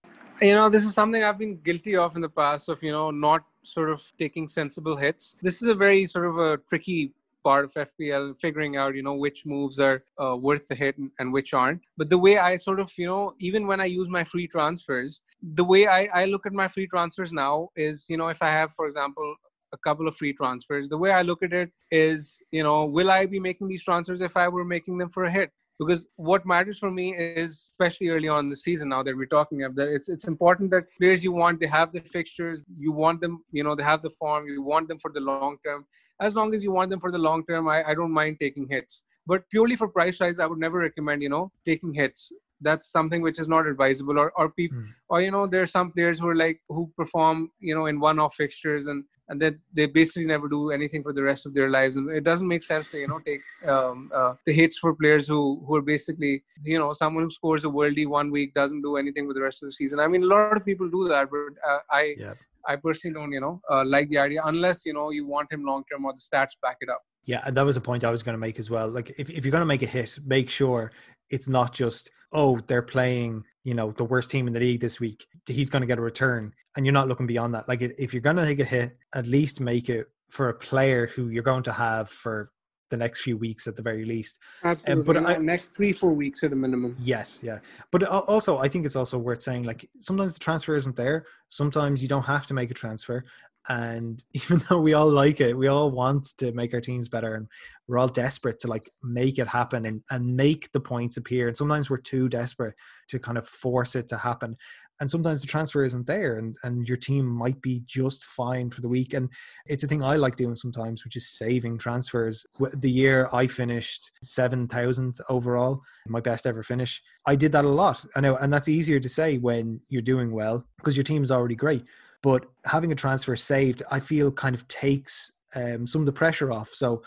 You 0.43 0.55
know, 0.55 0.69
this 0.69 0.85
is 0.85 0.95
something 0.95 1.23
I've 1.23 1.39
been 1.39 1.59
guilty 1.59 1.97
of 1.97 2.17
in 2.17 2.23
the 2.23 2.29
past 2.29 2.69
of 2.69 2.83
you 2.83 2.93
know 2.93 3.11
not 3.11 3.45
sort 3.63 3.91
of 3.91 4.03
taking 4.19 4.49
sensible 4.49 4.97
hits. 4.97 5.37
This 5.43 5.63
is 5.63 5.69
a 5.69 5.75
very 5.75 6.07
sort 6.07 6.27
of 6.27 6.39
a 6.39 6.59
tricky 6.69 7.13
part 7.45 7.65
of 7.65 7.73
FPL, 7.75 8.37
figuring 8.39 8.77
out, 8.77 8.95
you 8.95 9.03
know, 9.03 9.15
which 9.15 9.47
moves 9.47 9.79
are 9.79 10.03
uh, 10.23 10.37
worth 10.37 10.67
the 10.67 10.75
hit 10.75 10.97
and, 10.99 11.11
and, 11.19 11.33
which 11.33 11.53
aren't. 11.55 11.83
But 11.97 12.09
the 12.09 12.19
way 12.19 12.39
I 12.39 12.57
sort 12.57 12.81
of, 12.81 12.91
you 12.97 13.07
know, 13.07 13.35
even 13.39 13.67
when 13.67 13.81
I 13.81 13.85
use 13.85 14.09
my 14.09 14.25
free 14.25 14.49
transfers, 14.49 15.21
the 15.43 15.65
way 15.65 15.87
I, 15.87 16.09
I 16.13 16.25
look 16.25 16.47
at 16.47 16.53
my 16.53 16.69
free 16.69 16.87
transfers 16.87 17.33
now 17.33 17.69
is, 17.77 18.07
you 18.09 18.17
know, 18.17 18.29
if 18.29 18.43
I 18.43 18.49
have, 18.49 18.73
for 18.75 18.87
example, 18.87 19.37
a 19.73 19.79
couple 19.79 20.09
of 20.09 20.17
free 20.17 20.33
transfers, 20.33 20.89
the 20.89 20.99
way 20.99 21.11
I 21.13 21.23
look 21.23 21.43
at 21.43 21.53
it 21.53 21.71
is, 21.91 22.41
you 22.51 22.63
know, 22.63 22.87
will 22.87 23.11
I 23.11 23.27
be 23.27 23.41
making 23.41 23.69
these 23.69 23.85
transfers 23.85 24.21
if 24.21 24.37
I 24.37 24.49
were 24.49 24.65
making 24.65 24.99
them 24.99 25.11
for 25.11 25.25
a 25.25 25.31
hit? 25.31 25.51
Because 25.79 26.07
what 26.17 26.47
matters 26.47 26.79
for 26.79 26.91
me 26.91 27.15
is 27.15 27.71
especially 27.73 28.09
early 28.09 28.29
on 28.29 28.45
in 28.45 28.51
the 28.51 28.57
season 28.57 28.89
now 28.89 29.03
that 29.03 29.17
we're 29.17 29.27
talking 29.27 29.63
of 29.63 29.75
that 29.75 29.89
it's 29.89 30.09
it's 30.09 30.27
important 30.27 30.71
that 30.71 30.85
players 30.99 31.25
you 31.25 31.33
want 31.33 31.61
they 31.61 31.67
have 31.67 31.93
the 31.93 32.01
fixtures 32.01 32.63
you 32.79 32.93
want 32.93 33.21
them 33.21 33.43
you 33.51 33.65
know 33.65 33.75
they 33.75 33.83
have 33.83 34.03
the 34.03 34.11
form 34.11 34.47
you 34.47 34.63
want 34.63 34.89
them 34.89 34.99
for 34.99 35.11
the 35.13 35.21
long 35.21 35.57
term. 35.65 35.85
As 36.21 36.35
long 36.35 36.55
as 36.55 36.63
you 36.63 36.71
want 36.71 36.91
them 36.91 37.01
for 37.01 37.11
the 37.11 37.19
long 37.19 37.45
term 37.47 37.69
i, 37.69 37.83
I 37.85 37.95
don't 37.95 38.13
mind 38.13 38.39
taking 38.41 38.69
hits. 38.69 39.03
But 39.27 39.49
purely 39.51 39.77
for 39.77 39.89
price 39.89 40.21
rise 40.21 40.39
i 40.39 40.47
would 40.47 40.59
never 40.59 40.79
recommend 40.79 41.23
you 41.23 41.29
know 41.29 41.51
taking 41.67 41.93
hits 41.93 42.31
that's 42.65 42.91
something 42.91 43.23
which 43.23 43.39
is 43.39 43.49
not 43.49 43.67
advisable 43.67 44.19
or 44.19 44.33
or 44.37 44.51
people 44.51 44.79
mm. 44.79 44.89
or 45.09 45.21
you 45.21 45.31
know 45.31 45.47
there 45.47 45.63
are 45.63 45.73
some 45.79 45.93
players 45.93 46.19
who 46.19 46.29
are 46.29 46.35
like 46.35 46.61
who 46.69 46.91
perform 46.97 47.51
you 47.61 47.75
know 47.75 47.87
in 47.87 48.01
one 48.01 48.19
off 48.19 48.35
fixtures 48.35 48.87
and 48.87 49.05
and 49.29 49.41
then 49.41 49.59
they 49.73 49.87
basically 49.87 50.27
never 50.27 50.49
do 50.49 50.71
anything 50.71 51.03
for 51.03 51.13
the 51.13 51.23
rest 51.23 51.47
of 51.47 51.55
their 51.55 51.71
lives 51.71 51.97
and 51.97 52.11
it 52.11 52.25
doesn't 52.25 52.49
make 52.49 52.63
sense 52.63 52.91
to 52.91 52.99
you 52.99 53.09
know 53.09 53.21
take 53.25 53.41
um, 53.69 54.11
uh, 54.15 54.35
the 54.47 54.53
hits 54.53 54.79
for 54.79 54.95
players 54.95 55.27
who 55.27 55.63
who 55.67 55.77
are 55.77 55.83
basically 55.83 56.43
you 56.63 56.79
know 56.79 56.93
someone 56.93 57.25
who 57.25 57.31
scores 57.31 57.65
a 57.65 57.69
worldie 57.69 58.07
one 58.07 58.31
week 58.31 58.53
doesn't 58.55 58.83
do 58.83 58.97
anything 58.97 59.27
for 59.27 59.35
the 59.35 59.41
rest 59.41 59.63
of 59.63 59.69
the 59.69 59.73
season 59.73 59.99
i 60.01 60.09
mean 60.09 60.23
a 60.23 60.27
lot 60.27 60.57
of 60.57 60.65
people 60.65 60.89
do 60.89 61.09
that 61.09 61.29
but 61.31 61.55
uh, 61.71 61.81
i 61.91 62.15
yeah. 62.19 62.35
i 62.67 62.77
personally 62.77 63.15
don't 63.15 63.33
you 63.33 63.41
know 63.41 63.61
uh, 63.71 63.85
like 63.87 64.09
the 64.11 64.19
idea 64.19 64.41
unless 64.45 64.85
you 64.85 64.93
know 64.93 65.11
you 65.11 65.27
want 65.27 65.53
him 65.53 65.65
long 65.65 65.85
term 65.91 66.05
or 66.05 66.13
the 66.13 66.25
stats 66.29 66.55
back 66.63 66.77
it 66.81 66.89
up 66.89 67.03
yeah, 67.27 67.41
and 67.45 67.57
that 67.57 67.65
was 67.65 67.77
a 67.77 67.81
point 67.81 68.05
I 68.05 68.11
was 68.11 68.23
going 68.23 68.35
to 68.35 68.39
make 68.39 68.59
as 68.59 68.69
well. 68.69 68.89
Like, 68.89 69.11
if, 69.19 69.31
if 69.31 69.45
you're 69.45 69.53
going 69.53 69.63
to 69.63 69.67
make 69.67 69.83
a 69.83 69.87
hit, 69.87 70.19
make 70.25 70.51
sure 70.51 70.93
it's 71.31 71.49
not 71.49 71.73
just, 71.73 72.11
oh, 72.33 72.61
they're 72.67 72.83
playing, 72.83 73.45
you 73.63 73.75
know, 73.75 73.93
the 73.93 74.05
worst 74.05 74.31
team 74.31 74.47
in 74.47 74.53
the 74.53 74.61
league 74.61 74.81
this 74.81 75.01
week. 75.01 75.27
He's 75.47 75.71
going 75.71 75.83
to 75.83 75.87
get 75.87 75.99
a 75.99 76.03
return. 76.03 76.53
And 76.77 76.85
you're 76.85 76.93
not 76.93 77.09
looking 77.09 77.27
beyond 77.27 77.55
that. 77.55 77.69
Like, 77.69 77.83
if 77.83 78.13
you're 78.13 78.21
going 78.21 78.37
to 78.37 78.47
take 78.47 78.61
a 78.61 78.65
hit, 78.65 78.97
at 79.15 79.27
least 79.27 79.61
make 79.61 79.89
it 79.89 80.07
for 80.31 80.49
a 80.49 80.55
player 80.55 81.07
who 81.07 81.29
you're 81.29 81.43
going 81.43 81.63
to 81.63 81.73
have 81.73 82.09
for 82.09 82.51
the 82.91 82.97
next 82.97 83.23
few 83.23 83.37
weeks 83.37 83.67
at 83.67 83.77
the 83.77 83.83
very 83.83 84.05
least. 84.05 84.39
Absolutely. 84.63 85.17
Um, 85.17 85.25
but 85.25 85.31
I, 85.31 85.37
next 85.39 85.77
three, 85.77 85.93
four 85.93 86.13
weeks 86.13 86.43
at 86.45 86.53
a 86.53 86.57
minimum. 86.57 86.97
Yes, 87.01 87.41
yeah. 87.43 87.59
But 87.91 88.05
also, 88.05 88.59
I 88.59 88.69
think 88.69 88.87
it's 88.87 88.97
also 88.97 89.19
worth 89.19 89.43
saying 89.43 89.65
like 89.65 89.89
sometimes 90.01 90.35
the 90.35 90.41
transfer 90.41 90.77
isn't 90.77 90.97
there. 90.97 91.25
Sometimes 91.49 92.03
you 92.03 92.09
don't 92.09 92.25
have 92.25 92.47
to 92.49 92.55
make 92.55 92.71
a 92.71 92.75
transfer, 92.75 93.25
and 93.69 94.25
even 94.35 94.61
though 94.69 94.81
we 94.81 94.95
all 94.95 95.11
like 95.11 95.41
it 95.41 95.57
we 95.57 95.69
all 95.69 95.91
want 95.91 96.29
to 96.39 96.53
make 96.53 96.75
our 96.75 96.81
teams 96.81 97.09
better 97.09 97.35
and 97.35 97.49
we're 97.87 97.99
all 97.99 98.09
desperate 98.09 98.59
to 98.61 98.69
like 98.69 98.91
make 99.03 99.39
it 99.39 99.49
happen 99.49 99.85
and, 99.85 100.03
and 100.11 100.37
make 100.37 100.73
the 100.73 100.81
points 100.81 101.17
appear. 101.17 101.49
And 101.49 101.57
sometimes 101.57 101.91
we're 101.91 101.99
too 101.99 102.29
desperate 102.29 102.75
to 103.09 103.19
kind 103.19 103.37
of 103.37 103.49
force 103.49 103.95
it 103.95 104.09
to 104.09 104.17
happen. 104.17 104.57
And 105.01 105.11
sometimes 105.11 105.41
the 105.41 105.49
transfer 105.49 105.85
isn't 105.85 106.07
there 106.07 106.39
and, 106.39 106.57
and 106.63 106.87
your 106.87 106.97
team 106.97 107.27
might 107.27 107.61
be 107.61 107.83
just 107.85 108.25
fine 108.25 108.71
for 108.71 108.81
the 108.81 108.89
week. 108.89 109.13
And 109.13 109.29
it's 109.67 109.83
a 109.83 109.87
thing 109.87 110.03
i 110.03 110.17
like 110.17 110.37
doing 110.37 110.57
sometimes 110.57 111.05
which 111.05 111.17
is 111.17 111.29
saving 111.29 111.79
transfers. 111.79 112.47
The 112.75 112.91
year 112.91 113.29
i 113.33 113.47
finished 113.47 114.11
7000 114.23 115.17
overall 115.29 115.83
my 116.07 116.21
best 116.21 116.47
ever 116.47 116.63
finish 116.63 117.03
i 117.27 117.35
did 117.35 117.53
that 117.53 117.65
a 117.65 117.69
lot. 117.69 118.05
I 118.17 118.21
know 118.21 118.37
and 118.37 118.53
that's 118.53 118.69
easier 118.69 119.01
to 119.01 119.09
say 119.09 119.39
when 119.39 119.81
you're 119.89 120.03
doing 120.03 120.33
well 120.33 120.65
because 120.79 120.97
your 120.97 121.05
team 121.05 121.23
is 121.23 121.31
already 121.31 121.57
great 121.57 121.85
but 122.25 122.47
having 122.65 122.91
a 122.91 122.95
transfer 122.95 123.37
saved, 123.37 123.83
I 123.91 124.01
feel 124.01 124.33
kind 124.33 124.55
of 124.55 124.67
takes 124.67 125.31
um, 125.55 125.87
some 125.87 126.01
of 126.01 126.07
the 126.07 126.13
pressure 126.13 126.51
off. 126.51 126.71
So 126.71 127.03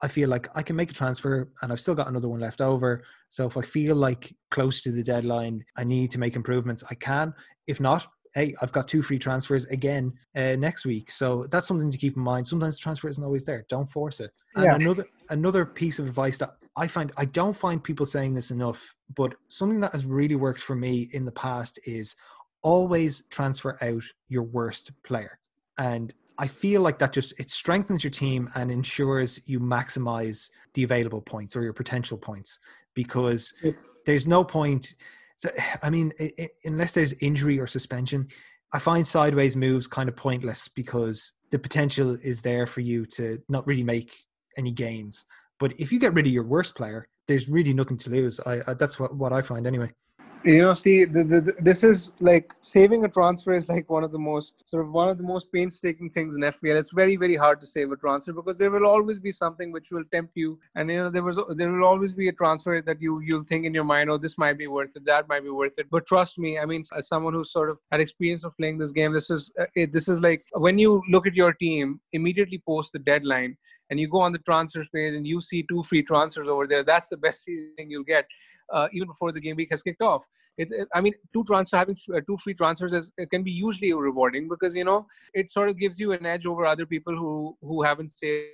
I 0.00 0.06
feel 0.06 0.28
like 0.28 0.46
I 0.56 0.62
can 0.62 0.76
make 0.76 0.92
a 0.92 0.94
transfer 0.94 1.50
and 1.60 1.72
I've 1.72 1.80
still 1.80 1.96
got 1.96 2.06
another 2.06 2.28
one 2.28 2.38
left 2.38 2.60
over. 2.60 3.02
So 3.30 3.48
if 3.48 3.56
I 3.56 3.62
feel 3.62 3.96
like 3.96 4.32
close 4.52 4.80
to 4.82 4.92
the 4.92 5.02
deadline, 5.02 5.64
I 5.76 5.82
need 5.82 6.12
to 6.12 6.20
make 6.20 6.36
improvements, 6.36 6.84
I 6.88 6.94
can. 6.94 7.34
If 7.66 7.80
not, 7.80 8.06
hey, 8.32 8.54
I've 8.62 8.70
got 8.70 8.86
two 8.86 9.02
free 9.02 9.18
transfers 9.18 9.64
again 9.66 10.12
uh, 10.36 10.54
next 10.54 10.86
week. 10.86 11.10
So 11.10 11.48
that's 11.50 11.66
something 11.66 11.90
to 11.90 11.98
keep 11.98 12.16
in 12.16 12.22
mind. 12.22 12.46
Sometimes 12.46 12.76
the 12.76 12.82
transfer 12.82 13.08
isn't 13.08 13.24
always 13.24 13.42
there. 13.42 13.66
Don't 13.68 13.90
force 13.90 14.20
it. 14.20 14.30
And 14.54 14.66
yeah. 14.66 14.76
another 14.76 15.06
another 15.30 15.64
piece 15.64 15.98
of 15.98 16.06
advice 16.06 16.38
that 16.38 16.50
I 16.76 16.86
find 16.86 17.10
I 17.16 17.24
don't 17.24 17.56
find 17.56 17.82
people 17.82 18.06
saying 18.06 18.34
this 18.34 18.52
enough, 18.52 18.94
but 19.16 19.34
something 19.48 19.80
that 19.80 19.92
has 19.92 20.04
really 20.04 20.36
worked 20.36 20.60
for 20.60 20.76
me 20.76 21.08
in 21.12 21.24
the 21.24 21.32
past 21.32 21.80
is 21.86 22.14
always 22.62 23.22
transfer 23.30 23.76
out 23.82 24.04
your 24.28 24.42
worst 24.42 24.90
player. 25.02 25.38
And 25.78 26.14
I 26.38 26.46
feel 26.46 26.80
like 26.80 26.98
that 26.98 27.12
just 27.12 27.38
it 27.38 27.50
strengthens 27.50 28.02
your 28.02 28.10
team 28.10 28.48
and 28.54 28.70
ensures 28.70 29.40
you 29.46 29.60
maximize 29.60 30.50
the 30.74 30.82
available 30.82 31.22
points 31.22 31.56
or 31.56 31.62
your 31.62 31.72
potential 31.72 32.16
points 32.16 32.58
because 32.94 33.52
there's 34.06 34.26
no 34.26 34.44
point. 34.44 34.94
I 35.82 35.90
mean, 35.90 36.12
it, 36.18 36.34
it, 36.36 36.50
unless 36.64 36.92
there's 36.92 37.12
injury 37.14 37.58
or 37.58 37.66
suspension, 37.66 38.28
I 38.72 38.78
find 38.78 39.06
sideways 39.06 39.56
moves 39.56 39.86
kind 39.86 40.08
of 40.08 40.16
pointless 40.16 40.68
because 40.68 41.32
the 41.50 41.58
potential 41.58 42.16
is 42.22 42.42
there 42.42 42.66
for 42.66 42.80
you 42.80 43.04
to 43.06 43.42
not 43.48 43.66
really 43.66 43.84
make 43.84 44.24
any 44.56 44.72
gains. 44.72 45.24
But 45.58 45.78
if 45.78 45.92
you 45.92 45.98
get 45.98 46.14
rid 46.14 46.26
of 46.26 46.32
your 46.32 46.44
worst 46.44 46.74
player, 46.74 47.06
there's 47.26 47.48
really 47.48 47.74
nothing 47.74 47.98
to 47.98 48.10
lose. 48.10 48.40
I, 48.40 48.60
I 48.66 48.74
that's 48.74 48.98
what 48.98 49.14
what 49.14 49.32
I 49.32 49.42
find 49.42 49.66
anyway 49.66 49.90
you 50.44 50.62
know 50.62 50.72
steve 50.72 51.12
the, 51.12 51.22
the, 51.22 51.40
the, 51.40 51.54
this 51.60 51.84
is 51.84 52.12
like 52.20 52.54
saving 52.62 53.04
a 53.04 53.08
transfer 53.08 53.54
is 53.54 53.68
like 53.68 53.88
one 53.90 54.02
of 54.02 54.10
the 54.10 54.18
most 54.18 54.54
sort 54.64 54.84
of 54.84 54.90
one 54.90 55.08
of 55.08 55.18
the 55.18 55.22
most 55.22 55.52
painstaking 55.52 56.08
things 56.08 56.34
in 56.34 56.42
fpl 56.42 56.78
it's 56.78 56.92
very 56.92 57.16
very 57.16 57.36
hard 57.36 57.60
to 57.60 57.66
save 57.66 57.92
a 57.92 57.96
transfer 57.96 58.32
because 58.32 58.56
there 58.56 58.70
will 58.70 58.86
always 58.86 59.20
be 59.20 59.32
something 59.32 59.70
which 59.72 59.90
will 59.90 60.04
tempt 60.12 60.32
you. 60.34 60.58
And 60.74 60.90
you 60.90 61.02
know 61.02 61.10
there 61.10 61.22
was 61.22 61.38
there 61.56 61.70
will 61.70 61.84
always 61.84 62.14
be 62.14 62.28
a 62.28 62.32
transfer 62.32 62.80
that 62.80 63.00
you 63.00 63.20
you'll 63.20 63.44
think 63.44 63.66
in 63.66 63.74
your 63.74 63.84
mind 63.84 64.10
oh 64.10 64.18
this 64.18 64.38
might 64.38 64.58
be 64.58 64.66
worth 64.66 64.90
it 64.96 65.04
that 65.04 65.28
might 65.28 65.42
be 65.42 65.50
worth 65.50 65.78
it. 65.78 65.88
But 65.90 66.06
trust 66.06 66.38
me 66.38 66.58
i 66.58 66.64
mean 66.64 66.82
as 66.96 67.08
someone 67.08 67.34
who's 67.34 67.52
sort 67.52 67.70
of 67.70 67.78
had 67.90 68.00
experience 68.00 68.44
of 68.44 68.56
playing 68.56 68.78
this 68.78 68.92
game 68.92 69.12
this 69.12 69.30
is 69.30 69.50
it, 69.74 69.92
this 69.92 70.08
is 70.08 70.20
like 70.20 70.44
when 70.54 70.78
you 70.78 71.02
look 71.10 71.26
at 71.26 71.34
your 71.34 71.52
team 71.52 72.00
immediately 72.12 72.62
post 72.66 72.92
the 72.92 72.98
deadline 72.98 73.56
and 73.90 73.98
you 73.98 74.08
go 74.08 74.20
on 74.20 74.32
the 74.32 74.38
transfer 74.38 74.84
page 74.94 75.14
and 75.14 75.26
you 75.26 75.40
see 75.40 75.64
two 75.68 75.82
free 75.82 76.02
transfers 76.02 76.48
over 76.48 76.66
there 76.66 76.82
that's 76.82 77.08
the 77.08 77.16
best 77.16 77.44
thing 77.44 77.90
you'll 77.90 78.04
get 78.04 78.26
uh, 78.72 78.88
even 78.92 79.08
before 79.08 79.32
the 79.32 79.40
game 79.40 79.56
week 79.56 79.68
has 79.70 79.82
kicked 79.82 80.02
off. 80.02 80.26
It's, 80.58 80.72
I 80.94 81.00
mean, 81.00 81.14
two 81.32 81.44
transfer 81.44 81.76
having 81.76 81.96
uh, 82.14 82.20
two 82.26 82.36
free 82.38 82.54
transfers 82.54 82.92
is, 82.92 83.10
can 83.30 83.42
be 83.42 83.50
usually 83.50 83.92
rewarding 83.92 84.48
because 84.48 84.74
you 84.74 84.84
know 84.84 85.06
it 85.34 85.50
sort 85.50 85.68
of 85.68 85.78
gives 85.78 85.98
you 85.98 86.12
an 86.12 86.26
edge 86.26 86.46
over 86.46 86.64
other 86.64 86.86
people 86.86 87.16
who 87.16 87.56
who 87.62 87.82
haven't 87.82 88.10
saved 88.10 88.50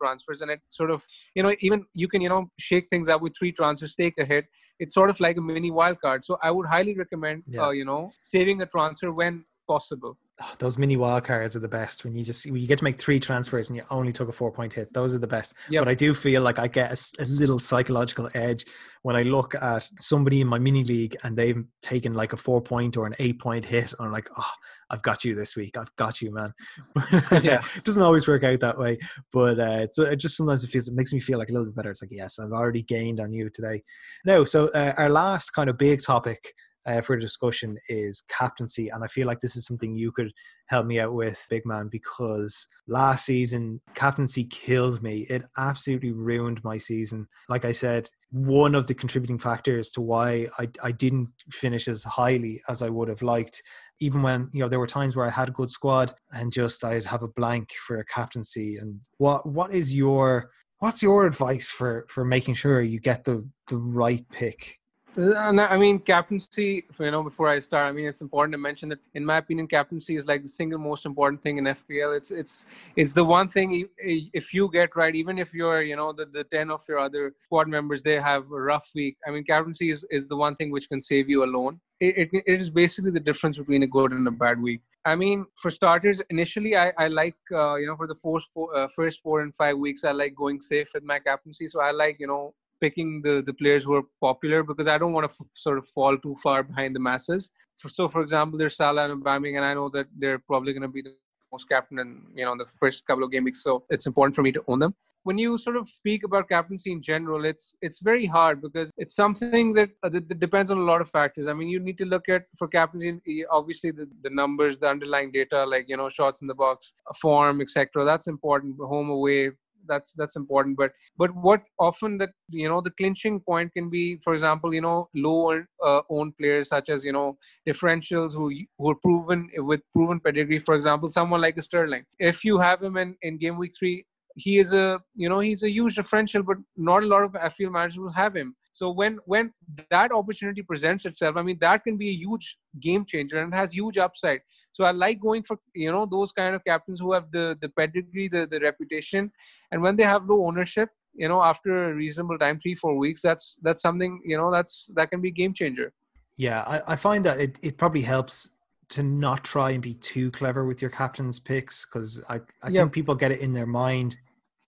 transfers 0.00 0.40
and 0.40 0.50
it 0.50 0.60
sort 0.68 0.90
of 0.90 1.04
you 1.34 1.42
know 1.42 1.54
even 1.60 1.84
you 1.94 2.08
can 2.08 2.20
you 2.20 2.28
know 2.28 2.48
shake 2.58 2.88
things 2.90 3.08
up 3.08 3.20
with 3.20 3.32
three 3.36 3.52
transfers 3.52 3.94
take 3.94 4.14
a 4.18 4.24
hit 4.24 4.46
it's 4.78 4.94
sort 4.94 5.10
of 5.10 5.18
like 5.20 5.36
a 5.36 5.40
mini 5.40 5.70
wild 5.70 6.00
card 6.00 6.24
so 6.24 6.38
i 6.42 6.50
would 6.50 6.66
highly 6.66 6.94
recommend 6.94 7.42
yeah. 7.48 7.66
uh, 7.66 7.70
you 7.70 7.84
know 7.84 8.10
saving 8.22 8.62
a 8.62 8.66
transfer 8.66 9.12
when 9.12 9.44
possible 9.66 10.16
oh, 10.42 10.52
those 10.58 10.78
mini 10.78 10.96
wild 10.96 11.24
cards 11.24 11.56
are 11.56 11.60
the 11.60 11.68
best 11.68 12.04
when 12.04 12.14
you 12.14 12.24
just 12.24 12.46
when 12.46 12.60
you 12.60 12.66
get 12.66 12.78
to 12.78 12.84
make 12.84 12.98
three 12.98 13.20
transfers 13.20 13.68
and 13.68 13.76
you 13.76 13.82
only 13.90 14.12
took 14.12 14.28
a 14.28 14.32
four 14.32 14.50
point 14.50 14.72
hit 14.72 14.92
those 14.92 15.14
are 15.14 15.18
the 15.18 15.26
best. 15.26 15.54
Yep. 15.68 15.84
but 15.84 15.90
i 15.90 15.94
do 15.94 16.14
feel 16.14 16.42
like 16.42 16.58
i 16.58 16.66
get 16.66 16.92
a, 16.92 17.22
a, 17.22 17.26
little 17.26 17.58
psychological 17.58 18.28
edge 18.34 18.64
when 19.02 19.16
i 19.16 19.22
look 19.22 19.54
at 19.54 19.88
somebody 20.00 20.40
in 20.40 20.46
my 20.46 20.58
mini 20.58 20.84
league 20.84 21.16
and 21.24 21.36
they've 21.36 21.62
taken 21.82 22.14
like 22.14 22.32
a 22.32 22.36
four 22.36 22.60
point 22.60 22.96
or 22.96 23.06
an 23.06 23.14
eight 23.18 23.40
point 23.40 23.64
hit. 23.64 23.92
And 23.98 24.06
i'm 24.06 24.12
like 24.12 24.28
oh 24.36 24.50
i've 24.90 25.02
got 25.02 25.24
you 25.24 25.34
this 25.34 25.56
week. 25.56 25.76
I've 25.76 25.94
got 25.96 26.20
you 26.20 26.32
man. 26.32 26.52
Yeah. 27.42 27.62
It 27.76 27.84
doesn't 27.84 28.02
always 28.02 28.26
work 28.26 28.44
out 28.44 28.60
that 28.60 28.78
way 28.78 28.98
but 29.32 29.58
uh, 29.60 29.78
it's, 29.82 29.98
it 29.98 30.16
just 30.16 30.36
sometimes 30.36 30.64
it 30.64 30.70
feels 30.70 30.88
it 30.88 30.94
makes 30.94 31.12
me 31.12 31.20
feel 31.20 31.38
like 31.38 31.50
a 31.50 31.52
little 31.52 31.66
bit 31.66 31.76
better. 31.76 31.90
It's 31.90 32.02
like 32.02 32.12
yes 32.12 32.38
i've 32.38 32.52
already 32.52 32.82
gained 32.82 33.20
on 33.20 33.32
you 33.32 33.50
today. 33.50 33.82
No 34.24 34.44
so 34.44 34.68
uh, 34.68 34.94
our 34.96 35.10
last 35.10 35.50
kind 35.50 35.70
of 35.70 35.78
big 35.78 36.02
topic 36.02 36.54
uh, 36.86 37.00
for 37.00 37.16
discussion 37.16 37.76
is 37.88 38.22
captaincy. 38.28 38.88
And 38.88 39.04
I 39.04 39.06
feel 39.06 39.26
like 39.26 39.40
this 39.40 39.56
is 39.56 39.66
something 39.66 39.94
you 39.94 40.12
could 40.12 40.32
help 40.66 40.86
me 40.86 40.98
out 40.98 41.14
with, 41.14 41.46
big 41.50 41.66
man, 41.66 41.88
because 41.90 42.66
last 42.86 43.26
season, 43.26 43.80
captaincy 43.94 44.44
killed 44.44 45.02
me. 45.02 45.26
It 45.28 45.44
absolutely 45.58 46.12
ruined 46.12 46.62
my 46.64 46.78
season. 46.78 47.26
Like 47.48 47.64
I 47.64 47.72
said, 47.72 48.08
one 48.30 48.74
of 48.74 48.86
the 48.86 48.94
contributing 48.94 49.38
factors 49.38 49.90
to 49.92 50.00
why 50.00 50.48
I, 50.58 50.68
I 50.82 50.92
didn't 50.92 51.28
finish 51.50 51.88
as 51.88 52.04
highly 52.04 52.62
as 52.68 52.82
I 52.82 52.88
would 52.88 53.08
have 53.08 53.22
liked. 53.22 53.62
Even 54.00 54.22
when, 54.22 54.48
you 54.52 54.60
know, 54.60 54.68
there 54.68 54.78
were 54.78 54.86
times 54.86 55.16
where 55.16 55.26
I 55.26 55.30
had 55.30 55.48
a 55.48 55.52
good 55.52 55.70
squad 55.70 56.14
and 56.32 56.52
just 56.52 56.84
I'd 56.84 57.04
have 57.04 57.22
a 57.22 57.28
blank 57.28 57.72
for 57.86 57.98
a 57.98 58.04
captaincy. 58.04 58.76
And 58.76 59.00
what 59.18 59.46
what 59.46 59.74
is 59.74 59.92
your 59.92 60.50
what's 60.78 61.02
your 61.02 61.26
advice 61.26 61.70
for 61.70 62.06
for 62.08 62.24
making 62.24 62.54
sure 62.54 62.80
you 62.80 63.00
get 63.00 63.24
the 63.24 63.46
the 63.68 63.76
right 63.76 64.24
pick 64.30 64.79
I 65.16 65.76
mean, 65.76 65.98
captaincy. 65.98 66.84
You 66.98 67.10
know, 67.10 67.22
before 67.22 67.48
I 67.48 67.58
start, 67.58 67.88
I 67.88 67.92
mean, 67.92 68.06
it's 68.06 68.20
important 68.20 68.52
to 68.52 68.58
mention 68.58 68.90
that, 68.90 69.00
in 69.14 69.24
my 69.24 69.38
opinion, 69.38 69.66
captaincy 69.66 70.16
is 70.16 70.26
like 70.26 70.42
the 70.42 70.48
single 70.48 70.78
most 70.78 71.04
important 71.04 71.42
thing 71.42 71.58
in 71.58 71.64
FPL. 71.64 72.16
It's 72.16 72.30
it's 72.30 72.66
it's 72.94 73.12
the 73.12 73.24
one 73.24 73.48
thing 73.48 73.88
if 73.98 74.54
you 74.54 74.70
get 74.70 74.94
right, 74.94 75.14
even 75.14 75.36
if 75.38 75.52
you're 75.52 75.82
you 75.82 75.96
know 75.96 76.12
the, 76.12 76.26
the 76.26 76.44
ten 76.44 76.70
of 76.70 76.82
your 76.88 76.98
other 76.98 77.34
squad 77.44 77.66
members 77.66 78.02
they 78.02 78.20
have 78.20 78.44
a 78.52 78.60
rough 78.60 78.88
week. 78.94 79.16
I 79.26 79.30
mean, 79.30 79.42
captaincy 79.42 79.90
is, 79.90 80.04
is 80.10 80.28
the 80.28 80.36
one 80.36 80.54
thing 80.54 80.70
which 80.70 80.88
can 80.88 81.00
save 81.00 81.28
you 81.28 81.42
alone. 81.42 81.80
It, 81.98 82.16
it, 82.16 82.42
it 82.46 82.60
is 82.60 82.70
basically 82.70 83.10
the 83.10 83.20
difference 83.20 83.58
between 83.58 83.82
a 83.82 83.88
good 83.88 84.12
and 84.12 84.26
a 84.28 84.30
bad 84.30 84.60
week. 84.62 84.80
I 85.04 85.16
mean, 85.16 85.44
for 85.60 85.70
starters, 85.70 86.20
initially 86.30 86.76
I, 86.76 86.92
I 86.96 87.08
like 87.08 87.36
uh, 87.52 87.74
you 87.76 87.86
know 87.86 87.96
for 87.96 88.06
the 88.06 88.18
first 88.22 88.50
four, 88.54 88.76
uh, 88.76 88.86
first 88.94 89.22
four 89.22 89.40
and 89.40 89.52
five 89.54 89.76
weeks 89.76 90.04
I 90.04 90.12
like 90.12 90.36
going 90.36 90.60
safe 90.60 90.88
with 90.94 91.02
my 91.02 91.18
captaincy. 91.18 91.66
So 91.66 91.80
I 91.80 91.90
like 91.90 92.18
you 92.20 92.28
know 92.28 92.54
picking 92.80 93.22
the 93.22 93.42
the 93.42 93.54
players 93.54 93.84
who 93.84 93.94
are 93.94 94.06
popular 94.20 94.62
because 94.62 94.86
I 94.86 94.98
don't 94.98 95.12
want 95.12 95.30
to 95.30 95.36
f- 95.40 95.46
sort 95.52 95.78
of 95.78 95.86
fall 95.88 96.16
too 96.18 96.36
far 96.42 96.62
behind 96.62 96.94
the 96.94 97.00
masses. 97.00 97.50
So, 97.88 98.08
for 98.08 98.20
example, 98.20 98.58
there's 98.58 98.76
Salah 98.76 99.10
and 99.10 99.22
Aubameyang, 99.22 99.56
and 99.56 99.64
I 99.64 99.72
know 99.72 99.88
that 99.90 100.06
they're 100.18 100.38
probably 100.38 100.74
going 100.74 100.82
to 100.82 100.88
be 100.88 101.00
the 101.00 101.14
most 101.52 101.68
captain 101.68 101.98
in 101.98 102.22
you 102.34 102.44
know 102.44 102.56
the 102.56 102.66
first 102.78 103.06
couple 103.06 103.24
of 103.24 103.30
game 103.30 103.44
weeks. 103.44 103.62
So 103.62 103.84
it's 103.90 104.06
important 104.06 104.34
for 104.36 104.42
me 104.42 104.52
to 104.52 104.64
own 104.68 104.78
them. 104.78 104.94
When 105.22 105.36
you 105.36 105.58
sort 105.58 105.76
of 105.76 105.86
speak 105.88 106.24
about 106.24 106.48
captaincy 106.48 106.92
in 106.92 107.02
general, 107.02 107.44
it's 107.44 107.74
it's 107.82 108.00
very 108.00 108.26
hard 108.26 108.62
because 108.62 108.90
it's 108.96 109.14
something 109.14 109.74
that, 109.74 109.90
uh, 110.02 110.08
that, 110.08 110.28
that 110.28 110.40
depends 110.40 110.70
on 110.70 110.78
a 110.78 110.82
lot 110.82 111.02
of 111.02 111.10
factors. 111.10 111.46
I 111.46 111.52
mean, 111.52 111.68
you 111.68 111.78
need 111.78 111.98
to 111.98 112.06
look 112.06 112.28
at 112.28 112.46
for 112.56 112.68
captaincy, 112.68 113.44
obviously 113.50 113.90
the, 113.90 114.08
the 114.22 114.30
numbers, 114.30 114.78
the 114.78 114.88
underlying 114.88 115.30
data, 115.30 115.64
like 115.64 115.88
you 115.88 115.96
know 115.96 116.08
shots 116.08 116.40
in 116.40 116.46
the 116.46 116.54
box, 116.54 116.92
form, 117.20 117.60
etc. 117.60 118.04
That's 118.04 118.28
important. 118.28 118.76
Home 118.80 119.10
away, 119.10 119.50
that's 119.90 120.12
that's 120.20 120.36
important. 120.36 120.76
But 120.76 120.92
but 121.18 121.34
what 121.34 121.62
often 121.78 122.18
that 122.18 122.30
you 122.48 122.68
know 122.68 122.80
the 122.80 122.92
clinching 122.92 123.40
point 123.40 123.72
can 123.74 123.90
be 123.90 124.04
for 124.24 124.34
example 124.34 124.74
you 124.74 124.80
know 124.80 125.08
low 125.14 125.62
uh, 125.84 126.02
owned 126.08 126.36
players 126.38 126.68
such 126.68 126.88
as 126.88 127.04
you 127.04 127.12
know 127.12 127.36
differentials 127.68 128.32
who 128.32 128.50
who 128.78 128.90
are 128.90 129.00
proven 129.06 129.48
with 129.70 129.80
proven 129.92 130.20
pedigree. 130.20 130.58
For 130.58 130.74
example 130.74 131.10
someone 131.10 131.40
like 131.40 131.60
sterling. 131.62 132.04
If 132.18 132.44
you 132.44 132.58
have 132.58 132.82
him 132.82 132.96
in 132.96 133.16
in 133.22 133.38
game 133.38 133.58
week 133.58 133.74
3 133.78 134.04
he 134.36 134.58
is 134.58 134.72
a 134.72 135.00
you 135.14 135.28
know 135.28 135.40
he's 135.40 135.62
a 135.64 135.70
huge 135.70 135.96
differential 135.96 136.42
but 136.42 136.56
not 136.76 137.02
a 137.02 137.06
lot 137.06 137.24
of 137.24 137.32
FPL 137.32 137.72
managers 137.72 137.98
will 137.98 138.12
have 138.12 138.36
him 138.36 138.54
so 138.72 138.90
when 138.90 139.18
when 139.26 139.52
that 139.90 140.12
opportunity 140.12 140.62
presents 140.62 141.04
itself 141.04 141.36
i 141.36 141.42
mean 141.42 141.58
that 141.60 141.82
can 141.84 141.96
be 141.96 142.08
a 142.10 142.12
huge 142.12 142.58
game 142.80 143.04
changer 143.04 143.40
and 143.40 143.54
has 143.54 143.72
huge 143.72 143.98
upside 143.98 144.40
so 144.72 144.84
I 144.84 144.92
like 144.92 145.20
going 145.20 145.42
for 145.42 145.58
you 145.74 145.90
know 145.90 146.06
those 146.06 146.32
kind 146.32 146.54
of 146.54 146.64
captains 146.64 147.00
who 147.00 147.12
have 147.12 147.30
the 147.32 147.56
the 147.60 147.68
pedigree, 147.68 148.28
the 148.28 148.46
the 148.46 148.60
reputation, 148.60 149.30
and 149.70 149.82
when 149.82 149.96
they 149.96 150.04
have 150.04 150.26
low 150.26 150.46
ownership, 150.46 150.90
you 151.14 151.28
know, 151.28 151.42
after 151.42 151.90
a 151.90 151.94
reasonable 151.94 152.38
time, 152.38 152.60
three 152.60 152.74
four 152.74 152.96
weeks, 152.96 153.20
that's 153.20 153.56
that's 153.62 153.82
something 153.82 154.20
you 154.24 154.36
know 154.36 154.50
that's 154.50 154.88
that 154.94 155.10
can 155.10 155.20
be 155.20 155.30
game 155.30 155.52
changer. 155.52 155.92
Yeah, 156.36 156.62
I, 156.62 156.92
I 156.92 156.96
find 156.96 157.24
that 157.24 157.40
it, 157.40 157.58
it 157.62 157.76
probably 157.76 158.02
helps 158.02 158.50
to 158.90 159.02
not 159.02 159.44
try 159.44 159.72
and 159.72 159.82
be 159.82 159.94
too 159.94 160.30
clever 160.30 160.64
with 160.64 160.80
your 160.80 160.90
captain's 160.90 161.38
picks 161.38 161.84
because 161.84 162.22
I, 162.28 162.40
I 162.62 162.70
think 162.70 162.92
people 162.92 163.14
get 163.14 163.30
it 163.30 163.40
in 163.40 163.52
their 163.52 163.66
mind. 163.66 164.16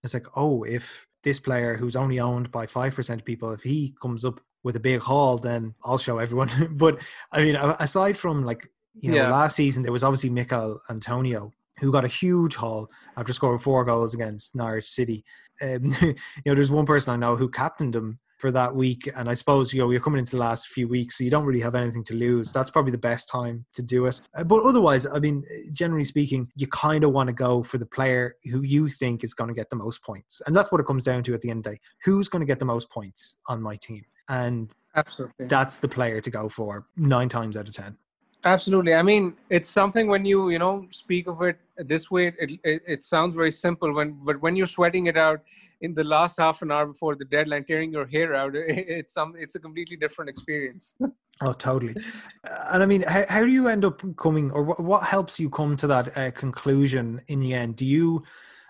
It's 0.03 0.13
like, 0.13 0.27
oh, 0.35 0.63
if 0.63 1.07
this 1.23 1.39
player 1.39 1.75
who's 1.75 1.95
only 1.95 2.19
owned 2.19 2.51
by 2.51 2.65
5% 2.65 3.13
of 3.13 3.25
people, 3.25 3.51
if 3.51 3.63
he 3.63 3.95
comes 4.01 4.25
up 4.25 4.39
with 4.63 4.75
a 4.75 4.79
big 4.79 5.01
haul, 5.01 5.37
then 5.37 5.75
I'll 5.83 5.97
show 5.97 6.17
everyone. 6.19 6.49
but 6.77 6.99
I 7.31 7.43
mean, 7.43 7.55
aside 7.55 8.17
from 8.17 8.45
like 8.45 8.69
you 8.93 9.11
know, 9.11 9.17
yeah. 9.17 9.31
last 9.31 9.55
season 9.55 9.83
there 9.83 9.91
was 9.91 10.03
obviously 10.03 10.29
Michail 10.29 10.79
Antonio 10.89 11.51
who 11.79 11.91
got 11.91 12.05
a 12.05 12.09
huge 12.09 12.55
haul 12.55 12.89
after 13.17 13.33
scoring 13.33 13.59
four 13.59 13.83
goals 13.83 14.13
against 14.13 14.55
Norwich 14.55 14.87
City. 14.87 15.23
Um, 15.61 15.95
you 16.01 16.15
know, 16.45 16.55
there's 16.55 16.71
one 16.71 16.85
person 16.85 17.13
I 17.13 17.17
know 17.17 17.35
who 17.35 17.49
captained 17.49 17.95
him 17.95 18.19
for 18.43 18.51
that 18.51 18.75
week, 18.75 19.09
and 19.15 19.29
I 19.29 19.35
suppose 19.35 19.71
you 19.71 19.79
know 19.79 19.89
you're 19.89 20.01
coming 20.01 20.19
into 20.19 20.31
the 20.31 20.41
last 20.41 20.67
few 20.67 20.85
weeks, 20.85 21.17
so 21.17 21.23
you 21.23 21.29
don't 21.29 21.45
really 21.45 21.61
have 21.61 21.75
anything 21.75 22.03
to 22.03 22.13
lose. 22.13 22.51
That's 22.51 22.69
probably 22.69 22.91
the 22.91 22.97
best 22.97 23.29
time 23.29 23.63
to 23.71 23.81
do 23.81 24.05
it. 24.05 24.19
Uh, 24.35 24.43
but 24.43 24.63
otherwise, 24.63 25.05
I 25.05 25.19
mean, 25.19 25.45
generally 25.71 26.03
speaking, 26.03 26.49
you 26.57 26.67
kind 26.67 27.05
of 27.05 27.13
want 27.13 27.27
to 27.27 27.33
go 27.33 27.63
for 27.63 27.77
the 27.77 27.85
player 27.85 28.35
who 28.51 28.61
you 28.61 28.89
think 28.89 29.23
is 29.23 29.33
going 29.33 29.47
to 29.47 29.53
get 29.53 29.69
the 29.69 29.77
most 29.77 30.03
points, 30.03 30.41
and 30.45 30.53
that's 30.53 30.73
what 30.73 30.81
it 30.81 30.87
comes 30.87 31.05
down 31.05 31.23
to 31.23 31.33
at 31.33 31.39
the 31.39 31.49
end 31.49 31.59
of 31.59 31.71
the 31.71 31.77
day. 31.77 31.79
Who's 32.03 32.27
going 32.27 32.41
to 32.41 32.45
get 32.45 32.59
the 32.59 32.65
most 32.65 32.89
points 32.89 33.37
on 33.47 33.61
my 33.61 33.77
team? 33.77 34.03
And 34.27 34.73
Absolutely. 34.93 35.45
That's 35.47 35.77
the 35.77 35.87
player 35.87 36.19
to 36.19 36.29
go 36.29 36.49
for 36.49 36.85
nine 36.97 37.29
times 37.29 37.55
out 37.55 37.69
of 37.69 37.73
ten. 37.73 37.97
Absolutely. 38.43 38.93
I 38.93 39.03
mean, 39.03 39.35
it's 39.49 39.69
something 39.69 40.07
when 40.07 40.25
you 40.25 40.49
you 40.49 40.59
know 40.59 40.85
speak 40.91 41.27
of 41.27 41.41
it 41.43 41.57
this 41.77 42.11
way, 42.11 42.27
it, 42.39 42.59
it, 42.63 42.81
it 42.87 43.03
sounds 43.03 43.35
very 43.35 43.51
simple. 43.51 43.93
When 43.93 44.19
but 44.23 44.41
when 44.41 44.55
you're 44.55 44.67
sweating 44.67 45.07
it 45.07 45.17
out 45.17 45.41
in 45.81 45.93
the 45.93 46.03
last 46.03 46.39
half 46.39 46.61
an 46.61 46.71
hour 46.71 46.85
before 46.85 47.15
the 47.15 47.25
deadline, 47.25 47.65
tearing 47.65 47.91
your 47.91 48.05
hair 48.05 48.35
out, 48.35 48.55
it, 48.55 48.65
it's 48.67 49.13
some 49.13 49.33
it's 49.37 49.55
a 49.55 49.59
completely 49.59 49.97
different 49.97 50.29
experience. 50.29 50.93
oh, 51.41 51.53
totally. 51.53 51.95
And 52.71 52.83
I 52.83 52.85
mean, 52.85 53.01
how, 53.03 53.25
how 53.27 53.39
do 53.41 53.51
you 53.51 53.67
end 53.67 53.85
up 53.85 54.01
coming, 54.17 54.51
or 54.51 54.63
what, 54.63 54.79
what 54.79 55.03
helps 55.03 55.39
you 55.39 55.49
come 55.49 55.75
to 55.77 55.87
that 55.87 56.17
uh, 56.17 56.31
conclusion 56.31 57.21
in 57.27 57.39
the 57.39 57.53
end? 57.53 57.75
Do 57.75 57.85
you 57.85 58.23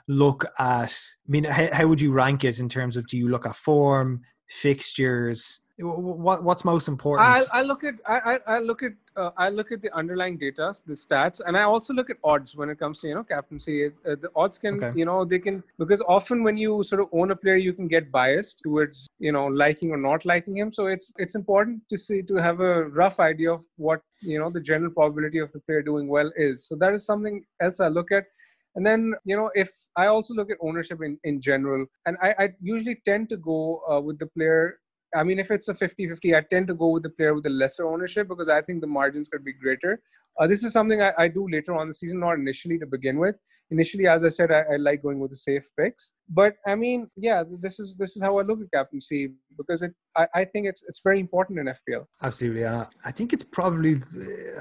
look 0.08 0.46
at? 0.60 0.94
I 0.94 1.30
mean, 1.30 1.44
how, 1.44 1.68
how 1.72 1.88
would 1.88 2.02
you 2.02 2.12
rank 2.12 2.44
it 2.44 2.60
in 2.60 2.70
terms 2.70 2.98
of? 2.98 3.08
Do 3.08 3.18
you 3.18 3.30
look 3.30 3.46
at 3.46 3.56
form, 3.56 4.22
fixtures? 4.48 5.60
What 5.80 6.44
what's 6.44 6.64
most 6.64 6.88
important? 6.88 7.28
I, 7.28 7.60
I 7.60 7.62
look 7.64 7.84
at 7.84 7.96
i 8.08 8.40
i 8.46 8.60
look 8.60 8.84
at 8.84 8.94
uh, 9.18 9.32
i 9.38 9.50
look 9.50 9.72
at 9.72 9.82
the 9.82 9.92
underlying 9.96 10.38
data 10.38 10.74
the 10.86 10.94
stats 10.94 11.42
and 11.46 11.58
i 11.58 11.64
also 11.64 11.94
look 11.94 12.12
at 12.12 12.18
odds 12.24 12.56
when 12.56 12.70
it 12.70 12.78
comes 12.78 13.00
to 13.02 13.08
you 13.08 13.16
know 13.16 13.24
captaincy 13.24 13.88
uh, 13.88 13.90
the 14.06 14.30
odds 14.36 14.60
can 14.60 14.76
okay. 14.76 14.92
you 14.98 15.06
know 15.06 15.26
they 15.26 15.40
can 15.40 15.64
because 15.80 16.02
often 16.08 16.44
when 16.44 16.58
you 16.58 16.84
sort 16.84 17.02
of 17.02 17.08
own 17.12 17.32
a 17.32 17.36
player 17.36 17.56
you 17.56 17.74
can 17.74 17.88
get 17.88 18.12
biased 18.12 18.62
towards 18.64 19.08
you 19.20 19.32
know 19.32 19.48
liking 19.48 19.92
or 19.92 19.98
not 19.98 20.26
liking 20.26 20.58
him. 20.58 20.72
So 20.72 20.86
it's 20.88 21.12
it's 21.18 21.36
important 21.36 21.82
to 21.90 21.98
see 21.98 22.22
to 22.22 22.36
have 22.36 22.60
a 22.60 22.84
rough 23.02 23.20
idea 23.20 23.52
of 23.52 23.64
what 23.78 24.02
you 24.22 24.40
know 24.40 24.50
the 24.52 24.62
general 24.62 24.92
probability 24.92 25.40
of 25.40 25.52
the 25.54 25.60
player 25.62 25.82
doing 25.82 26.08
well 26.08 26.32
is. 26.36 26.68
So 26.68 26.76
that 26.76 26.94
is 26.94 27.06
something 27.06 27.44
else 27.62 27.80
i 27.80 27.88
look 27.88 28.12
at. 28.12 28.26
And 28.76 28.84
then, 28.84 29.14
you 29.24 29.36
know, 29.38 29.52
if 29.54 29.70
I 29.96 30.08
also 30.08 30.34
look 30.34 30.50
at 30.50 30.58
ownership 30.60 31.00
in, 31.04 31.20
in 31.24 31.40
general, 31.40 31.86
and 32.08 32.18
I, 32.22 32.34
I 32.40 32.50
usually 32.60 33.00
tend 33.06 33.30
to 33.30 33.38
go 33.38 33.82
uh, 33.88 34.02
with 34.02 34.18
the 34.18 34.26
player 34.26 34.80
I 35.16 35.24
mean, 35.24 35.40
if 35.40 35.52
it's 35.52 35.68
a 35.68 35.76
50 35.76 36.08
50, 36.08 36.36
I 36.36 36.42
tend 36.50 36.68
to 36.68 36.74
go 36.74 36.90
with 36.90 37.04
the 37.04 37.10
player 37.10 37.34
with 37.34 37.44
the 37.44 37.50
lesser 37.50 37.88
ownership 37.88 38.28
because 38.28 38.50
I 38.50 38.62
think 38.62 38.82
the 38.82 38.88
margins 38.88 39.30
could 39.30 39.44
be 39.44 39.54
greater. 39.54 40.02
Uh, 40.40 40.48
this 40.48 40.64
is 40.64 40.74
something 40.74 41.02
I, 41.02 41.14
I, 41.18 41.28
do 41.28 41.48
later 41.48 41.76
on 41.76 41.88
the 41.88 41.94
season, 41.94 42.20
not 42.20 42.34
initially 42.34 42.80
to 42.80 42.88
begin 42.88 43.20
with. 43.20 43.36
Initially, 43.70 44.08
as 44.08 44.24
I 44.24 44.30
said, 44.30 44.52
I, 44.52 44.64
I, 44.74 44.76
like 44.78 45.04
going 45.04 45.20
with 45.20 45.30
the 45.30 45.38
safe 45.38 45.64
picks. 45.80 46.12
But 46.28 46.56
I 46.66 46.74
mean, 46.76 47.08
yeah, 47.16 47.44
this 47.62 47.80
is 47.80 47.96
this 47.98 48.16
is 48.16 48.22
how 48.22 48.40
I 48.40 48.42
look 48.42 48.60
at 48.60 48.72
captaincy 48.72 49.34
because 49.58 49.84
it 49.84 49.94
I, 50.18 50.28
I 50.34 50.46
think 50.46 50.68
it's 50.68 50.84
it's 50.88 51.02
very 51.04 51.20
important 51.20 51.60
in 51.60 51.68
FPL. 51.68 52.06
Absolutely, 52.22 52.64
and 52.64 52.88
I 53.06 53.12
think 53.12 53.32
it's 53.32 53.44
probably. 53.44 53.98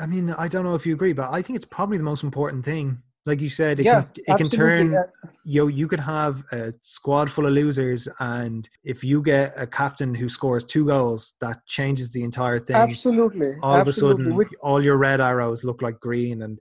I 0.01 0.07
mean, 0.07 0.31
I 0.31 0.47
don't 0.49 0.65
know 0.65 0.75
if 0.75 0.87
you 0.87 0.95
agree, 0.95 1.15
but 1.15 1.31
I 1.31 1.41
think 1.41 1.57
it's 1.57 1.65
probably 1.65 1.97
the 1.97 2.05
most 2.05 2.23
important 2.23 2.65
thing 2.65 3.03
like 3.25 3.41
you 3.41 3.49
said, 3.49 3.79
it 3.79 3.85
yeah, 3.85 4.03
can 4.03 4.25
it 4.27 4.37
can 4.37 4.51
turn 4.51 4.93
yeah. 4.93 5.03
you 5.45 5.63
know, 5.63 5.67
you 5.69 5.87
could 5.87 6.01
have 6.01 6.43
a 6.53 6.73
squad 6.81 7.31
full 7.31 7.47
of 7.47 7.53
losers 7.53 8.09
and 8.19 8.69
if 8.85 9.05
you 9.05 9.23
get 9.23 9.53
a 9.57 9.67
captain 9.67 10.15
who 10.15 10.29
scores 10.29 10.65
two 10.65 10.87
goals, 10.87 11.35
that 11.41 11.59
changes 11.67 12.11
the 12.13 12.25
entire 12.25 12.59
thing. 12.59 12.77
Absolutely. 12.77 13.55
All 13.63 13.77
Absolutely. 13.77 13.81
of 13.81 13.89
a 13.89 13.93
sudden 13.93 14.57
all 14.61 14.83
your 14.83 14.97
red 14.97 15.21
arrows 15.21 15.63
look 15.63 15.83
like 15.83 16.01
green 16.01 16.43
and 16.43 16.59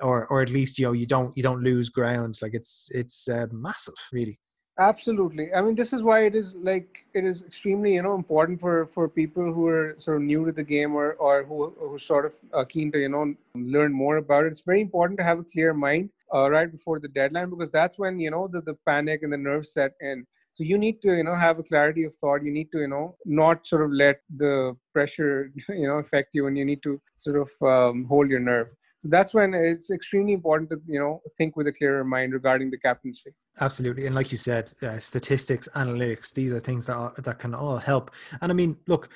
or 0.00 0.26
or 0.26 0.42
at 0.42 0.50
least 0.50 0.78
you 0.78 0.86
know 0.86 0.92
you 0.92 1.06
don't 1.06 1.36
you 1.36 1.42
don't 1.42 1.62
lose 1.62 1.88
ground. 1.88 2.38
Like 2.40 2.54
it's 2.54 2.88
it's 2.92 3.28
uh, 3.28 3.46
massive 3.50 3.94
really 4.12 4.38
absolutely. 4.78 5.52
I 5.54 5.60
mean 5.62 5.74
this 5.74 5.92
is 5.92 6.02
why 6.02 6.24
it 6.26 6.34
is 6.34 6.54
like 6.56 7.04
it 7.14 7.24
is 7.24 7.42
extremely 7.42 7.94
you 7.94 8.02
know 8.02 8.14
important 8.14 8.60
for 8.60 8.86
for 8.86 9.08
people 9.08 9.52
who 9.52 9.66
are 9.66 9.94
sort 9.98 10.16
of 10.18 10.22
new 10.22 10.44
to 10.46 10.52
the 10.52 10.64
game 10.64 10.94
or 10.94 11.12
or 11.14 11.44
who 11.44 11.72
who 11.78 11.98
sort 11.98 12.26
of 12.26 12.34
are 12.52 12.64
keen 12.64 12.90
to 12.92 12.98
you 12.98 13.08
know 13.08 13.34
learn 13.54 13.92
more 13.92 14.16
about 14.16 14.44
it. 14.44 14.52
It's 14.52 14.60
very 14.60 14.80
important 14.80 15.18
to 15.18 15.24
have 15.24 15.38
a 15.38 15.44
clear 15.44 15.72
mind 15.74 16.10
uh, 16.34 16.50
right 16.50 16.70
before 16.70 16.98
the 17.00 17.08
deadline 17.08 17.50
because 17.50 17.70
that's 17.70 17.98
when 17.98 18.18
you 18.18 18.30
know 18.30 18.48
the, 18.48 18.60
the 18.60 18.74
panic 18.86 19.22
and 19.22 19.32
the 19.32 19.38
nerves 19.38 19.72
set 19.72 19.92
in. 20.00 20.26
So 20.52 20.64
you 20.64 20.78
need 20.78 21.00
to 21.02 21.14
you 21.16 21.24
know 21.24 21.34
have 21.36 21.58
a 21.58 21.62
clarity 21.62 22.04
of 22.04 22.14
thought. 22.14 22.42
You 22.42 22.52
need 22.52 22.70
to 22.72 22.78
you 22.80 22.88
know 22.88 23.16
not 23.24 23.66
sort 23.66 23.82
of 23.82 23.90
let 23.92 24.20
the 24.36 24.76
pressure 24.92 25.50
you 25.68 25.86
know 25.86 25.98
affect 25.98 26.34
you 26.34 26.46
and 26.46 26.56
you 26.56 26.64
need 26.64 26.82
to 26.82 27.00
sort 27.16 27.36
of 27.44 27.50
um, 27.74 28.04
hold 28.04 28.30
your 28.30 28.40
nerve 28.40 28.68
so 28.98 29.08
that's 29.08 29.34
when 29.34 29.52
it's 29.52 29.90
extremely 29.90 30.32
important 30.32 30.70
to 30.70 30.80
you 30.86 30.98
know 30.98 31.20
think 31.36 31.56
with 31.56 31.66
a 31.66 31.72
clearer 31.72 32.04
mind 32.04 32.32
regarding 32.32 32.70
the 32.70 32.78
captaincy. 32.78 33.30
Absolutely, 33.60 34.06
and 34.06 34.14
like 34.14 34.32
you 34.32 34.38
said, 34.38 34.72
uh, 34.82 34.98
statistics, 34.98 35.68
analytics, 35.74 36.32
these 36.32 36.52
are 36.52 36.60
things 36.60 36.86
that 36.86 36.94
are, 36.94 37.14
that 37.18 37.38
can 37.38 37.54
all 37.54 37.78
help. 37.78 38.10
And 38.40 38.52
I 38.52 38.54
mean, 38.54 38.76
look, 38.86 39.08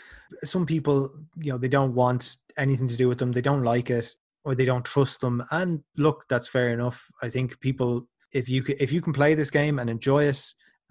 some 0.44 0.66
people, 0.66 1.12
you 1.36 1.52
know, 1.52 1.58
they 1.58 1.68
don't 1.68 1.94
want 1.94 2.36
anything 2.56 2.88
to 2.88 2.96
do 2.96 3.08
with 3.08 3.18
them. 3.18 3.32
They 3.32 3.42
don't 3.42 3.64
like 3.64 3.90
it 3.90 4.14
or 4.44 4.54
they 4.54 4.64
don't 4.64 4.84
trust 4.84 5.20
them. 5.20 5.42
And 5.50 5.82
look, 5.96 6.24
that's 6.28 6.48
fair 6.48 6.72
enough. 6.72 7.10
I 7.22 7.28
think 7.28 7.60
people, 7.60 8.08
if 8.32 8.48
you 8.48 8.64
if 8.78 8.92
you 8.92 9.02
can 9.02 9.12
play 9.12 9.34
this 9.34 9.50
game 9.50 9.78
and 9.78 9.90
enjoy 9.90 10.24
it 10.24 10.42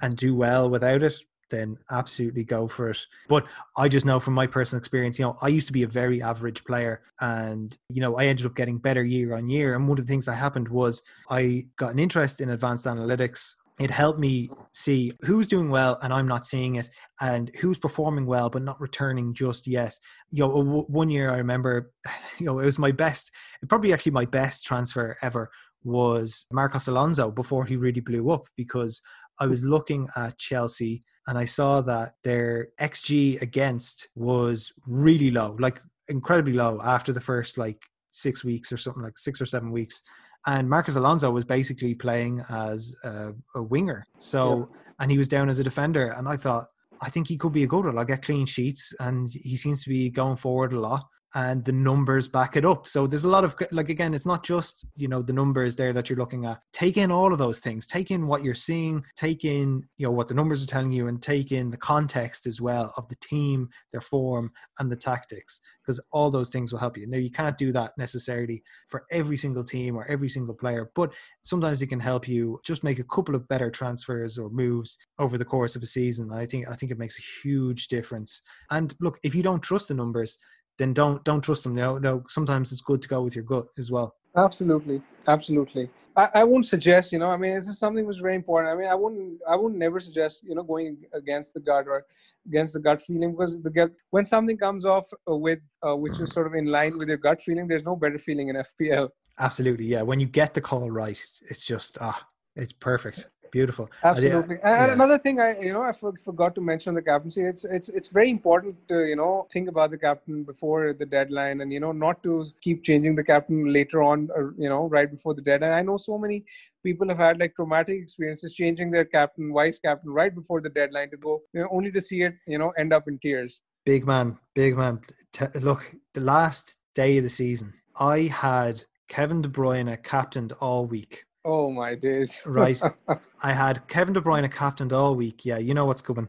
and 0.01 0.15
do 0.15 0.35
well 0.35 0.69
without 0.69 1.03
it, 1.03 1.15
then 1.49 1.77
absolutely 1.91 2.43
go 2.43 2.67
for 2.67 2.89
it. 2.89 3.05
But 3.27 3.45
I 3.77 3.87
just 3.87 4.05
know 4.05 4.19
from 4.19 4.33
my 4.33 4.47
personal 4.47 4.79
experience, 4.79 5.19
you 5.19 5.25
know, 5.25 5.37
I 5.41 5.47
used 5.47 5.67
to 5.67 5.73
be 5.73 5.83
a 5.83 5.87
very 5.87 6.21
average 6.21 6.63
player 6.63 7.01
and, 7.19 7.77
you 7.89 8.01
know, 8.01 8.15
I 8.17 8.25
ended 8.25 8.45
up 8.45 8.55
getting 8.55 8.77
better 8.77 9.03
year 9.03 9.35
on 9.35 9.49
year. 9.49 9.75
And 9.75 9.87
one 9.87 9.99
of 9.99 10.05
the 10.05 10.11
things 10.11 10.25
that 10.25 10.35
happened 10.35 10.69
was 10.69 11.01
I 11.29 11.67
got 11.77 11.91
an 11.91 11.99
interest 11.99 12.41
in 12.41 12.49
advanced 12.49 12.85
analytics. 12.85 13.55
It 13.79 13.91
helped 13.91 14.19
me 14.19 14.49
see 14.73 15.13
who's 15.21 15.47
doing 15.47 15.69
well 15.69 15.97
and 16.01 16.13
I'm 16.13 16.27
not 16.27 16.45
seeing 16.45 16.75
it, 16.75 16.89
and 17.21 17.49
who's 17.61 17.77
performing 17.77 18.25
well 18.25 18.49
but 18.49 18.61
not 18.61 18.81
returning 18.81 19.33
just 19.33 19.67
yet. 19.67 19.97
You 20.31 20.43
know, 20.43 20.85
one 20.87 21.09
year 21.09 21.31
I 21.31 21.37
remember, 21.37 21.91
you 22.37 22.45
know, 22.45 22.59
it 22.59 22.65
was 22.65 22.77
my 22.77 22.91
best, 22.91 23.31
probably 23.69 23.93
actually 23.93 24.11
my 24.11 24.25
best 24.25 24.65
transfer 24.65 25.15
ever 25.21 25.49
was 25.83 26.45
Marcos 26.51 26.87
Alonso 26.87 27.31
before 27.31 27.65
he 27.65 27.75
really 27.75 28.01
blew 28.01 28.29
up 28.31 28.47
because 28.55 29.01
I 29.39 29.47
was 29.47 29.63
looking 29.63 30.07
at 30.17 30.37
Chelsea 30.37 31.03
and 31.29 31.37
I 31.37 31.45
saw 31.45 31.81
that 31.81 32.15
their 32.23 32.69
XG 32.81 33.39
against 33.39 34.07
was 34.15 34.73
really 34.87 35.29
low, 35.29 35.55
like 35.59 35.79
incredibly 36.07 36.53
low 36.53 36.81
after 36.83 37.13
the 37.13 37.21
first 37.21 37.55
like 37.55 37.83
six 38.09 38.43
weeks 38.43 38.71
or 38.71 38.77
something 38.77 39.03
like 39.03 39.15
six 39.19 39.39
or 39.39 39.45
seven 39.45 39.71
weeks. 39.71 40.01
And 40.47 40.67
Marcos 40.67 40.95
Alonso 40.95 41.29
was 41.29 41.45
basically 41.45 41.93
playing 41.93 42.41
as 42.49 42.95
a, 43.03 43.33
a 43.53 43.61
winger. 43.61 44.07
So, 44.17 44.71
yeah. 44.71 44.91
and 45.01 45.11
he 45.11 45.19
was 45.19 45.27
down 45.27 45.49
as 45.49 45.59
a 45.59 45.63
defender. 45.63 46.07
And 46.17 46.27
I 46.27 46.35
thought, 46.35 46.65
I 46.99 47.11
think 47.11 47.27
he 47.27 47.37
could 47.37 47.53
be 47.53 47.63
a 47.63 47.67
good 47.67 47.85
one. 47.85 47.99
I'll 47.99 48.05
get 48.05 48.23
clean 48.23 48.47
sheets. 48.47 48.91
And 48.99 49.29
he 49.29 49.55
seems 49.55 49.83
to 49.83 49.89
be 49.89 50.09
going 50.09 50.37
forward 50.37 50.73
a 50.73 50.79
lot 50.79 51.05
and 51.35 51.63
the 51.63 51.71
numbers 51.71 52.27
back 52.27 52.55
it 52.55 52.65
up. 52.65 52.87
So 52.87 53.05
there's 53.05 53.23
a 53.23 53.29
lot 53.29 53.43
of 53.43 53.55
like 53.71 53.89
again, 53.89 54.13
it's 54.13 54.25
not 54.25 54.43
just 54.43 54.85
you 54.95 55.07
know 55.07 55.21
the 55.21 55.33
numbers 55.33 55.75
there 55.75 55.93
that 55.93 56.09
you're 56.09 56.17
looking 56.17 56.45
at. 56.45 56.59
Take 56.73 56.97
in 56.97 57.11
all 57.11 57.31
of 57.31 57.39
those 57.39 57.59
things. 57.59 57.85
Take 57.85 58.11
in 58.11 58.27
what 58.27 58.43
you're 58.43 58.55
seeing. 58.55 59.03
Take 59.15 59.45
in 59.45 59.83
you 59.97 60.07
know 60.07 60.11
what 60.11 60.27
the 60.27 60.33
numbers 60.33 60.63
are 60.63 60.67
telling 60.67 60.91
you, 60.91 61.07
and 61.07 61.21
take 61.21 61.51
in 61.51 61.69
the 61.69 61.77
context 61.77 62.47
as 62.47 62.59
well 62.59 62.93
of 62.97 63.07
the 63.09 63.15
team, 63.21 63.69
their 63.91 64.01
form, 64.01 64.51
and 64.79 64.91
the 64.91 64.95
tactics, 64.95 65.59
because 65.81 65.99
all 66.11 66.31
those 66.31 66.49
things 66.49 66.71
will 66.71 66.79
help 66.79 66.97
you. 66.97 67.07
Now 67.07 67.17
you 67.17 67.31
can't 67.31 67.57
do 67.57 67.71
that 67.73 67.97
necessarily 67.97 68.63
for 68.87 69.05
every 69.11 69.37
single 69.37 69.63
team 69.63 69.95
or 69.95 70.05
every 70.05 70.29
single 70.29 70.55
player, 70.55 70.91
but 70.95 71.13
sometimes 71.43 71.81
it 71.81 71.87
can 71.87 71.99
help 71.99 72.27
you 72.27 72.59
just 72.65 72.83
make 72.83 72.99
a 72.99 73.03
couple 73.03 73.35
of 73.35 73.47
better 73.47 73.69
transfers 73.69 74.37
or 74.37 74.49
moves 74.49 74.97
over 75.19 75.37
the 75.37 75.45
course 75.45 75.75
of 75.75 75.83
a 75.83 75.87
season. 75.87 76.31
I 76.31 76.45
think 76.45 76.67
I 76.67 76.75
think 76.75 76.91
it 76.91 76.99
makes 76.99 77.19
a 77.19 77.47
huge 77.47 77.87
difference. 77.87 78.41
And 78.71 78.95
look, 78.99 79.19
if 79.23 79.35
you 79.35 79.43
don't 79.43 79.61
trust 79.61 79.89
the 79.89 79.93
numbers 79.93 80.39
then 80.79 80.93
don't 80.93 81.23
don't 81.25 81.41
trust 81.41 81.63
them. 81.63 81.75
No, 81.75 81.99
no. 81.99 82.23
Sometimes 82.29 82.71
it's 82.71 82.81
good 82.81 83.01
to 83.03 83.07
go 83.07 83.21
with 83.21 83.35
your 83.35 83.43
gut 83.43 83.67
as 83.77 83.91
well. 83.91 84.15
Absolutely, 84.35 85.01
absolutely. 85.27 85.89
I, 86.15 86.29
I 86.35 86.43
wouldn't 86.43 86.67
suggest, 86.67 87.11
you 87.11 87.19
know, 87.19 87.29
I 87.29 87.37
mean, 87.37 87.55
this 87.55 87.67
is 87.67 87.79
something 87.79 88.07
is 88.09 88.19
very 88.19 88.35
important. 88.35 88.73
I 88.73 88.75
mean, 88.75 88.89
I 88.89 88.95
wouldn't, 88.95 89.39
I 89.47 89.55
wouldn't 89.55 89.79
never 89.79 89.99
suggest, 89.99 90.41
you 90.43 90.55
know, 90.55 90.63
going 90.63 90.97
against 91.13 91.53
the 91.53 91.59
gut 91.59 91.85
or 91.87 92.05
against 92.47 92.73
the 92.73 92.79
gut 92.79 93.01
feeling 93.01 93.31
because 93.31 93.61
the 93.61 93.69
gut, 93.69 93.91
when 94.11 94.25
something 94.25 94.57
comes 94.57 94.85
off 94.85 95.07
uh, 95.29 95.35
with, 95.35 95.59
uh, 95.85 95.95
which 95.95 96.19
is 96.19 96.31
sort 96.31 96.47
of 96.47 96.53
in 96.53 96.65
line 96.65 96.97
with 96.97 97.09
your 97.09 97.17
gut 97.17 97.41
feeling, 97.41 97.67
there's 97.67 97.83
no 97.83 97.95
better 97.95 98.19
feeling 98.19 98.49
in 98.49 98.55
FPL. 98.55 99.09
Absolutely, 99.39 99.85
yeah. 99.85 100.01
When 100.01 100.19
you 100.19 100.25
get 100.25 100.53
the 100.53 100.61
call 100.61 100.91
right, 100.91 101.21
it's 101.49 101.65
just 101.65 101.97
ah, 102.01 102.25
it's 102.55 102.73
perfect. 102.73 103.29
Beautiful. 103.51 103.89
Absolutely. 104.03 104.55
and 104.63 104.63
yeah. 104.63 104.93
another 104.93 105.17
thing 105.17 105.39
I, 105.39 105.59
you 105.59 105.73
know, 105.73 105.81
I 105.81 105.93
forgot 106.23 106.55
to 106.55 106.61
mention 106.61 106.93
the 106.93 107.01
captaincy. 107.01 107.41
It's 107.41 107.65
it's 107.65 107.89
it's 107.89 108.07
very 108.07 108.29
important 108.29 108.75
to 108.89 109.05
you 109.05 109.15
know 109.15 109.47
think 109.51 109.69
about 109.69 109.91
the 109.91 109.97
captain 109.97 110.43
before 110.43 110.93
the 110.93 111.05
deadline, 111.05 111.61
and 111.61 111.71
you 111.71 111.79
know 111.79 111.91
not 111.91 112.21
to 112.23 112.45
keep 112.61 112.83
changing 112.83 113.15
the 113.15 113.23
captain 113.23 113.71
later 113.71 114.03
on, 114.03 114.29
or, 114.35 114.53
you 114.57 114.69
know, 114.69 114.87
right 114.87 115.09
before 115.09 115.33
the 115.33 115.41
deadline. 115.41 115.73
I 115.73 115.81
know 115.81 115.97
so 115.97 116.17
many 116.17 116.45
people 116.83 117.07
have 117.09 117.17
had 117.17 117.39
like 117.39 117.55
traumatic 117.55 118.01
experiences 118.01 118.53
changing 118.53 118.91
their 118.91 119.05
captain, 119.05 119.53
vice 119.53 119.79
captain, 119.79 120.11
right 120.11 120.33
before 120.33 120.61
the 120.61 120.69
deadline 120.69 121.09
to 121.11 121.17
go, 121.17 121.41
you 121.53 121.61
know, 121.61 121.69
only 121.71 121.91
to 121.91 122.01
see 122.01 122.21
it, 122.21 122.35
you 122.47 122.57
know, 122.57 122.69
end 122.77 122.93
up 122.93 123.07
in 123.07 123.19
tears. 123.19 123.61
Big 123.85 124.05
man, 124.05 124.37
big 124.55 124.77
man. 124.77 125.01
T- 125.33 125.45
look, 125.59 125.93
the 126.13 126.21
last 126.21 126.77
day 126.95 127.17
of 127.17 127.23
the 127.23 127.29
season, 127.29 127.73
I 127.99 128.21
had 128.21 128.83
Kevin 129.07 129.41
De 129.41 129.49
Bruyne 129.49 129.91
a 129.91 129.97
captained 129.97 130.53
all 130.53 130.85
week 130.85 131.25
Oh 131.51 131.71
my 131.71 131.95
days! 131.95 132.31
right, 132.45 132.79
I 133.43 133.53
had 133.53 133.87
Kevin 133.87 134.13
De 134.13 134.21
Bruyne 134.21 134.51
captained 134.51 134.93
all 134.93 135.15
week. 135.15 135.45
Yeah, 135.45 135.57
you 135.57 135.73
know 135.73 135.85
what's 135.85 136.01
coming. 136.01 136.27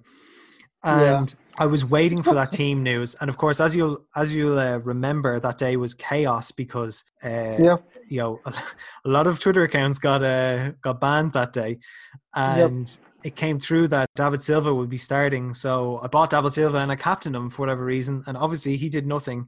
And 0.82 1.28
yeah. 1.30 1.62
I 1.62 1.66
was 1.66 1.84
waiting 1.84 2.22
for 2.22 2.32
that 2.32 2.50
team 2.50 2.82
news, 2.82 3.14
and 3.20 3.28
of 3.28 3.36
course, 3.36 3.60
as 3.60 3.76
you'll 3.76 4.06
as 4.16 4.34
you'll 4.34 4.58
uh, 4.58 4.78
remember, 4.78 5.38
that 5.38 5.58
day 5.58 5.76
was 5.76 5.92
chaos 5.92 6.52
because 6.52 7.04
uh, 7.22 7.56
yeah. 7.58 7.76
you 8.08 8.16
know 8.16 8.40
a, 8.46 8.54
a, 9.04 9.08
lot 9.10 9.26
of 9.26 9.38
Twitter 9.40 9.62
accounts 9.62 9.98
got 9.98 10.24
uh, 10.24 10.72
got 10.82 11.00
banned 11.00 11.34
that 11.34 11.52
day, 11.52 11.78
and. 12.34 12.88
Yep 12.88 13.06
it 13.22 13.36
came 13.36 13.60
through 13.60 13.86
that 13.86 14.08
David 14.16 14.40
Silva 14.40 14.74
would 14.74 14.88
be 14.88 14.96
starting. 14.96 15.52
So 15.52 16.00
I 16.02 16.06
bought 16.06 16.30
David 16.30 16.52
Silva 16.52 16.78
and 16.78 16.90
I 16.90 16.96
captained 16.96 17.36
him 17.36 17.50
for 17.50 17.60
whatever 17.60 17.84
reason. 17.84 18.22
And 18.26 18.34
obviously 18.34 18.78
he 18.78 18.88
did 18.88 19.06
nothing. 19.06 19.44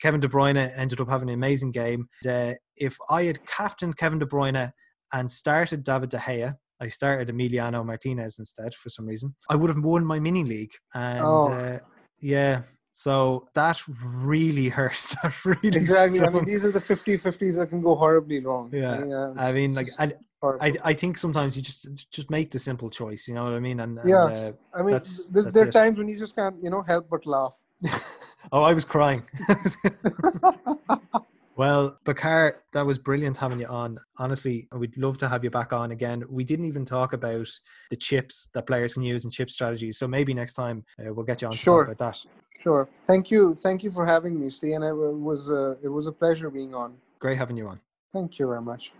Kevin 0.00 0.20
De 0.20 0.28
Bruyne 0.28 0.70
ended 0.76 1.00
up 1.00 1.08
having 1.08 1.28
an 1.28 1.34
amazing 1.34 1.72
game. 1.72 2.08
Uh, 2.28 2.52
if 2.76 2.98
I 3.08 3.24
had 3.24 3.46
captained 3.46 3.96
Kevin 3.96 4.18
De 4.18 4.26
Bruyne 4.26 4.70
and 5.12 5.30
started 5.30 5.84
David 5.84 6.10
De 6.10 6.18
Gea. 6.18 6.56
I 6.80 6.88
started 6.88 7.28
Emiliano 7.28 7.84
Martinez 7.84 8.38
instead 8.38 8.74
for 8.74 8.90
some 8.90 9.06
reason. 9.06 9.34
I 9.48 9.56
would 9.56 9.70
have 9.70 9.82
won 9.82 10.04
my 10.04 10.20
mini 10.20 10.44
league, 10.44 10.72
and 10.94 11.24
oh. 11.24 11.50
uh, 11.50 11.78
yeah, 12.20 12.62
so 12.92 13.46
that 13.54 13.78
really 14.04 14.68
hurt. 14.78 15.06
That 15.22 15.32
really 15.44 15.76
exactly. 15.76 16.16
Stung. 16.18 16.28
I 16.28 16.32
mean, 16.32 16.44
these 16.46 16.64
are 16.64 16.72
the 16.72 16.80
50-50s 16.80 17.56
that 17.56 17.68
can 17.68 17.82
go 17.82 17.94
horribly 17.94 18.40
wrong. 18.40 18.70
Yeah, 18.72 19.04
yeah 19.06 19.32
I 19.36 19.52
mean, 19.52 19.74
like, 19.74 19.88
I, 19.98 20.12
I, 20.42 20.74
I 20.82 20.94
think 20.94 21.18
sometimes 21.18 21.56
you 21.56 21.62
just 21.62 21.88
just 22.10 22.30
make 22.30 22.50
the 22.50 22.58
simple 22.58 22.88
choice. 22.88 23.28
You 23.28 23.34
know 23.34 23.44
what 23.44 23.52
I 23.52 23.60
mean? 23.60 23.80
And, 23.80 23.98
and 23.98 24.08
yeah, 24.08 24.24
uh, 24.24 24.52
I 24.74 24.82
mean, 24.82 24.92
that's, 24.92 25.26
that's 25.26 25.52
there 25.52 25.68
are 25.68 25.70
times 25.70 25.98
when 25.98 26.08
you 26.08 26.18
just 26.18 26.34
can't, 26.34 26.56
you 26.62 26.70
know, 26.70 26.82
help 26.82 27.08
but 27.10 27.26
laugh. 27.26 27.54
oh, 28.52 28.62
I 28.62 28.72
was 28.72 28.84
crying. 28.84 29.22
Well, 31.56 31.98
Bakar, 32.04 32.64
that 32.74 32.84
was 32.84 32.98
brilliant 32.98 33.38
having 33.38 33.60
you 33.60 33.66
on. 33.66 33.98
Honestly, 34.18 34.68
we'd 34.72 34.94
love 34.98 35.16
to 35.18 35.28
have 35.28 35.42
you 35.42 35.48
back 35.48 35.72
on 35.72 35.90
again. 35.90 36.22
We 36.28 36.44
didn't 36.44 36.66
even 36.66 36.84
talk 36.84 37.14
about 37.14 37.48
the 37.88 37.96
chips 37.96 38.50
that 38.52 38.66
players 38.66 38.92
can 38.92 39.02
use 39.02 39.24
and 39.24 39.32
chip 39.32 39.50
strategies. 39.50 39.96
So 39.96 40.06
maybe 40.06 40.34
next 40.34 40.52
time 40.52 40.84
uh, 41.00 41.14
we'll 41.14 41.24
get 41.24 41.40
you 41.40 41.48
on 41.48 41.54
sure. 41.54 41.84
to 41.84 41.92
talk 41.94 41.96
about 41.96 42.12
that. 42.12 42.26
Sure. 42.60 42.86
Thank 43.06 43.30
you. 43.30 43.56
Thank 43.62 43.82
you 43.82 43.90
for 43.90 44.04
having 44.04 44.38
me, 44.38 44.50
Steve. 44.50 44.74
And 44.74 44.84
it 44.84 44.92
was 44.92 45.50
uh, 45.50 45.76
it 45.82 45.88
was 45.88 46.06
a 46.06 46.12
pleasure 46.12 46.50
being 46.50 46.74
on. 46.74 46.94
Great 47.20 47.38
having 47.38 47.56
you 47.56 47.66
on. 47.68 47.80
Thank 48.12 48.38
you 48.38 48.48
very 48.48 48.60
much. 48.60 48.92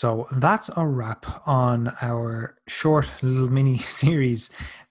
So 0.00 0.26
that's 0.32 0.70
a 0.78 0.86
wrap 0.86 1.46
on 1.46 1.92
our 2.00 2.56
short 2.66 3.10
little 3.20 3.50
mini 3.50 3.76
series 4.00 4.48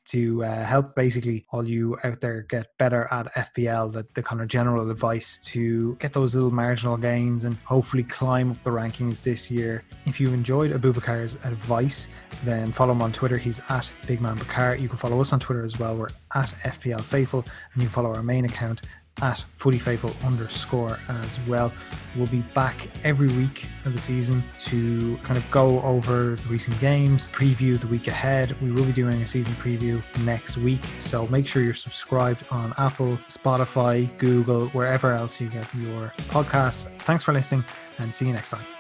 to 0.10 0.44
uh, 0.44 0.64
help 0.64 0.96
basically 0.96 1.46
all 1.52 1.68
you 1.68 1.98
out 2.04 2.20
there 2.22 2.42
get 2.44 2.78
better 2.78 3.08
at 3.12 3.32
FPL, 3.34 3.94
the, 3.94 4.06
the 4.16 4.24
kind 4.24 4.42
of 4.42 4.48
general 4.48 4.90
advice 4.90 5.40
to 5.46 5.96
get 5.96 6.14
those 6.14 6.34
little 6.34 6.52
marginal 6.52 6.98
gains 6.98 7.44
and 7.44 7.56
hopefully 7.66 8.04
climb 8.04 8.52
up 8.52 8.64
the 8.64 8.70
rankings 8.70 9.22
this 9.22 9.52
year. 9.52 9.84
If 10.06 10.20
you 10.20 10.30
enjoyed 10.30 10.72
Abubakar's 10.72 11.36
advice, 11.46 12.08
then 12.44 12.72
follow 12.72 12.94
him 12.94 13.02
on 13.02 13.12
Twitter. 13.12 13.38
He's 13.38 13.60
at 13.70 13.92
BigManBakar. 14.04 14.80
You 14.80 14.90
can 14.90 14.98
follow 14.98 15.22
us 15.22 15.32
on 15.34 15.40
Twitter 15.40 15.64
as 15.64 15.78
well. 15.78 15.96
We're 15.96 16.08
at 16.34 16.50
FPL 16.64 17.02
Faithful, 17.02 17.40
and 17.74 17.82
you 17.82 17.88
can 17.88 17.90
follow 17.90 18.14
our 18.14 18.24
main 18.24 18.46
account 18.46 18.82
at 19.22 19.44
footyfaithful 19.60 20.14
underscore 20.26 21.00
as 21.10 21.40
well. 21.48 21.72
We'll 22.16 22.28
be 22.28 22.42
back 22.54 22.90
every 23.04 23.28
week 23.30 23.68
of 23.86 23.94
the 23.94 24.00
season 24.00 24.44
to 24.66 25.18
kind 25.24 25.38
of 25.38 25.50
go 25.52 25.82
over 25.82 26.36
the 26.36 26.50
recent 26.50 26.80
games, 26.80 27.30
preview 27.30 27.80
the 27.80 27.88
week 27.88 28.08
ahead. 28.08 28.56
We 28.62 28.72
will 28.72 28.86
be 28.86 28.92
doing 28.92 29.22
a 29.22 29.28
season 29.28 29.54
preview 29.56 30.02
next 30.24 30.58
week. 30.58 30.84
So 31.00 31.28
make 31.28 31.48
sure 31.48 31.62
you're 31.62 31.74
subscribed 31.74 32.44
on 32.52 32.74
Apple, 32.78 33.14
Spotify, 33.28 34.16
Google, 34.18 34.68
wherever 34.70 35.14
else 35.14 35.40
you 35.40 35.50
get 35.50 35.68
your 35.76 36.14
podcasts. 36.30 36.90
Thanks 37.04 37.24
for 37.24 37.34
listening 37.34 37.66
and 38.00 38.14
see 38.14 38.26
you 38.26 38.34
next 38.34 38.52
time. 38.52 38.79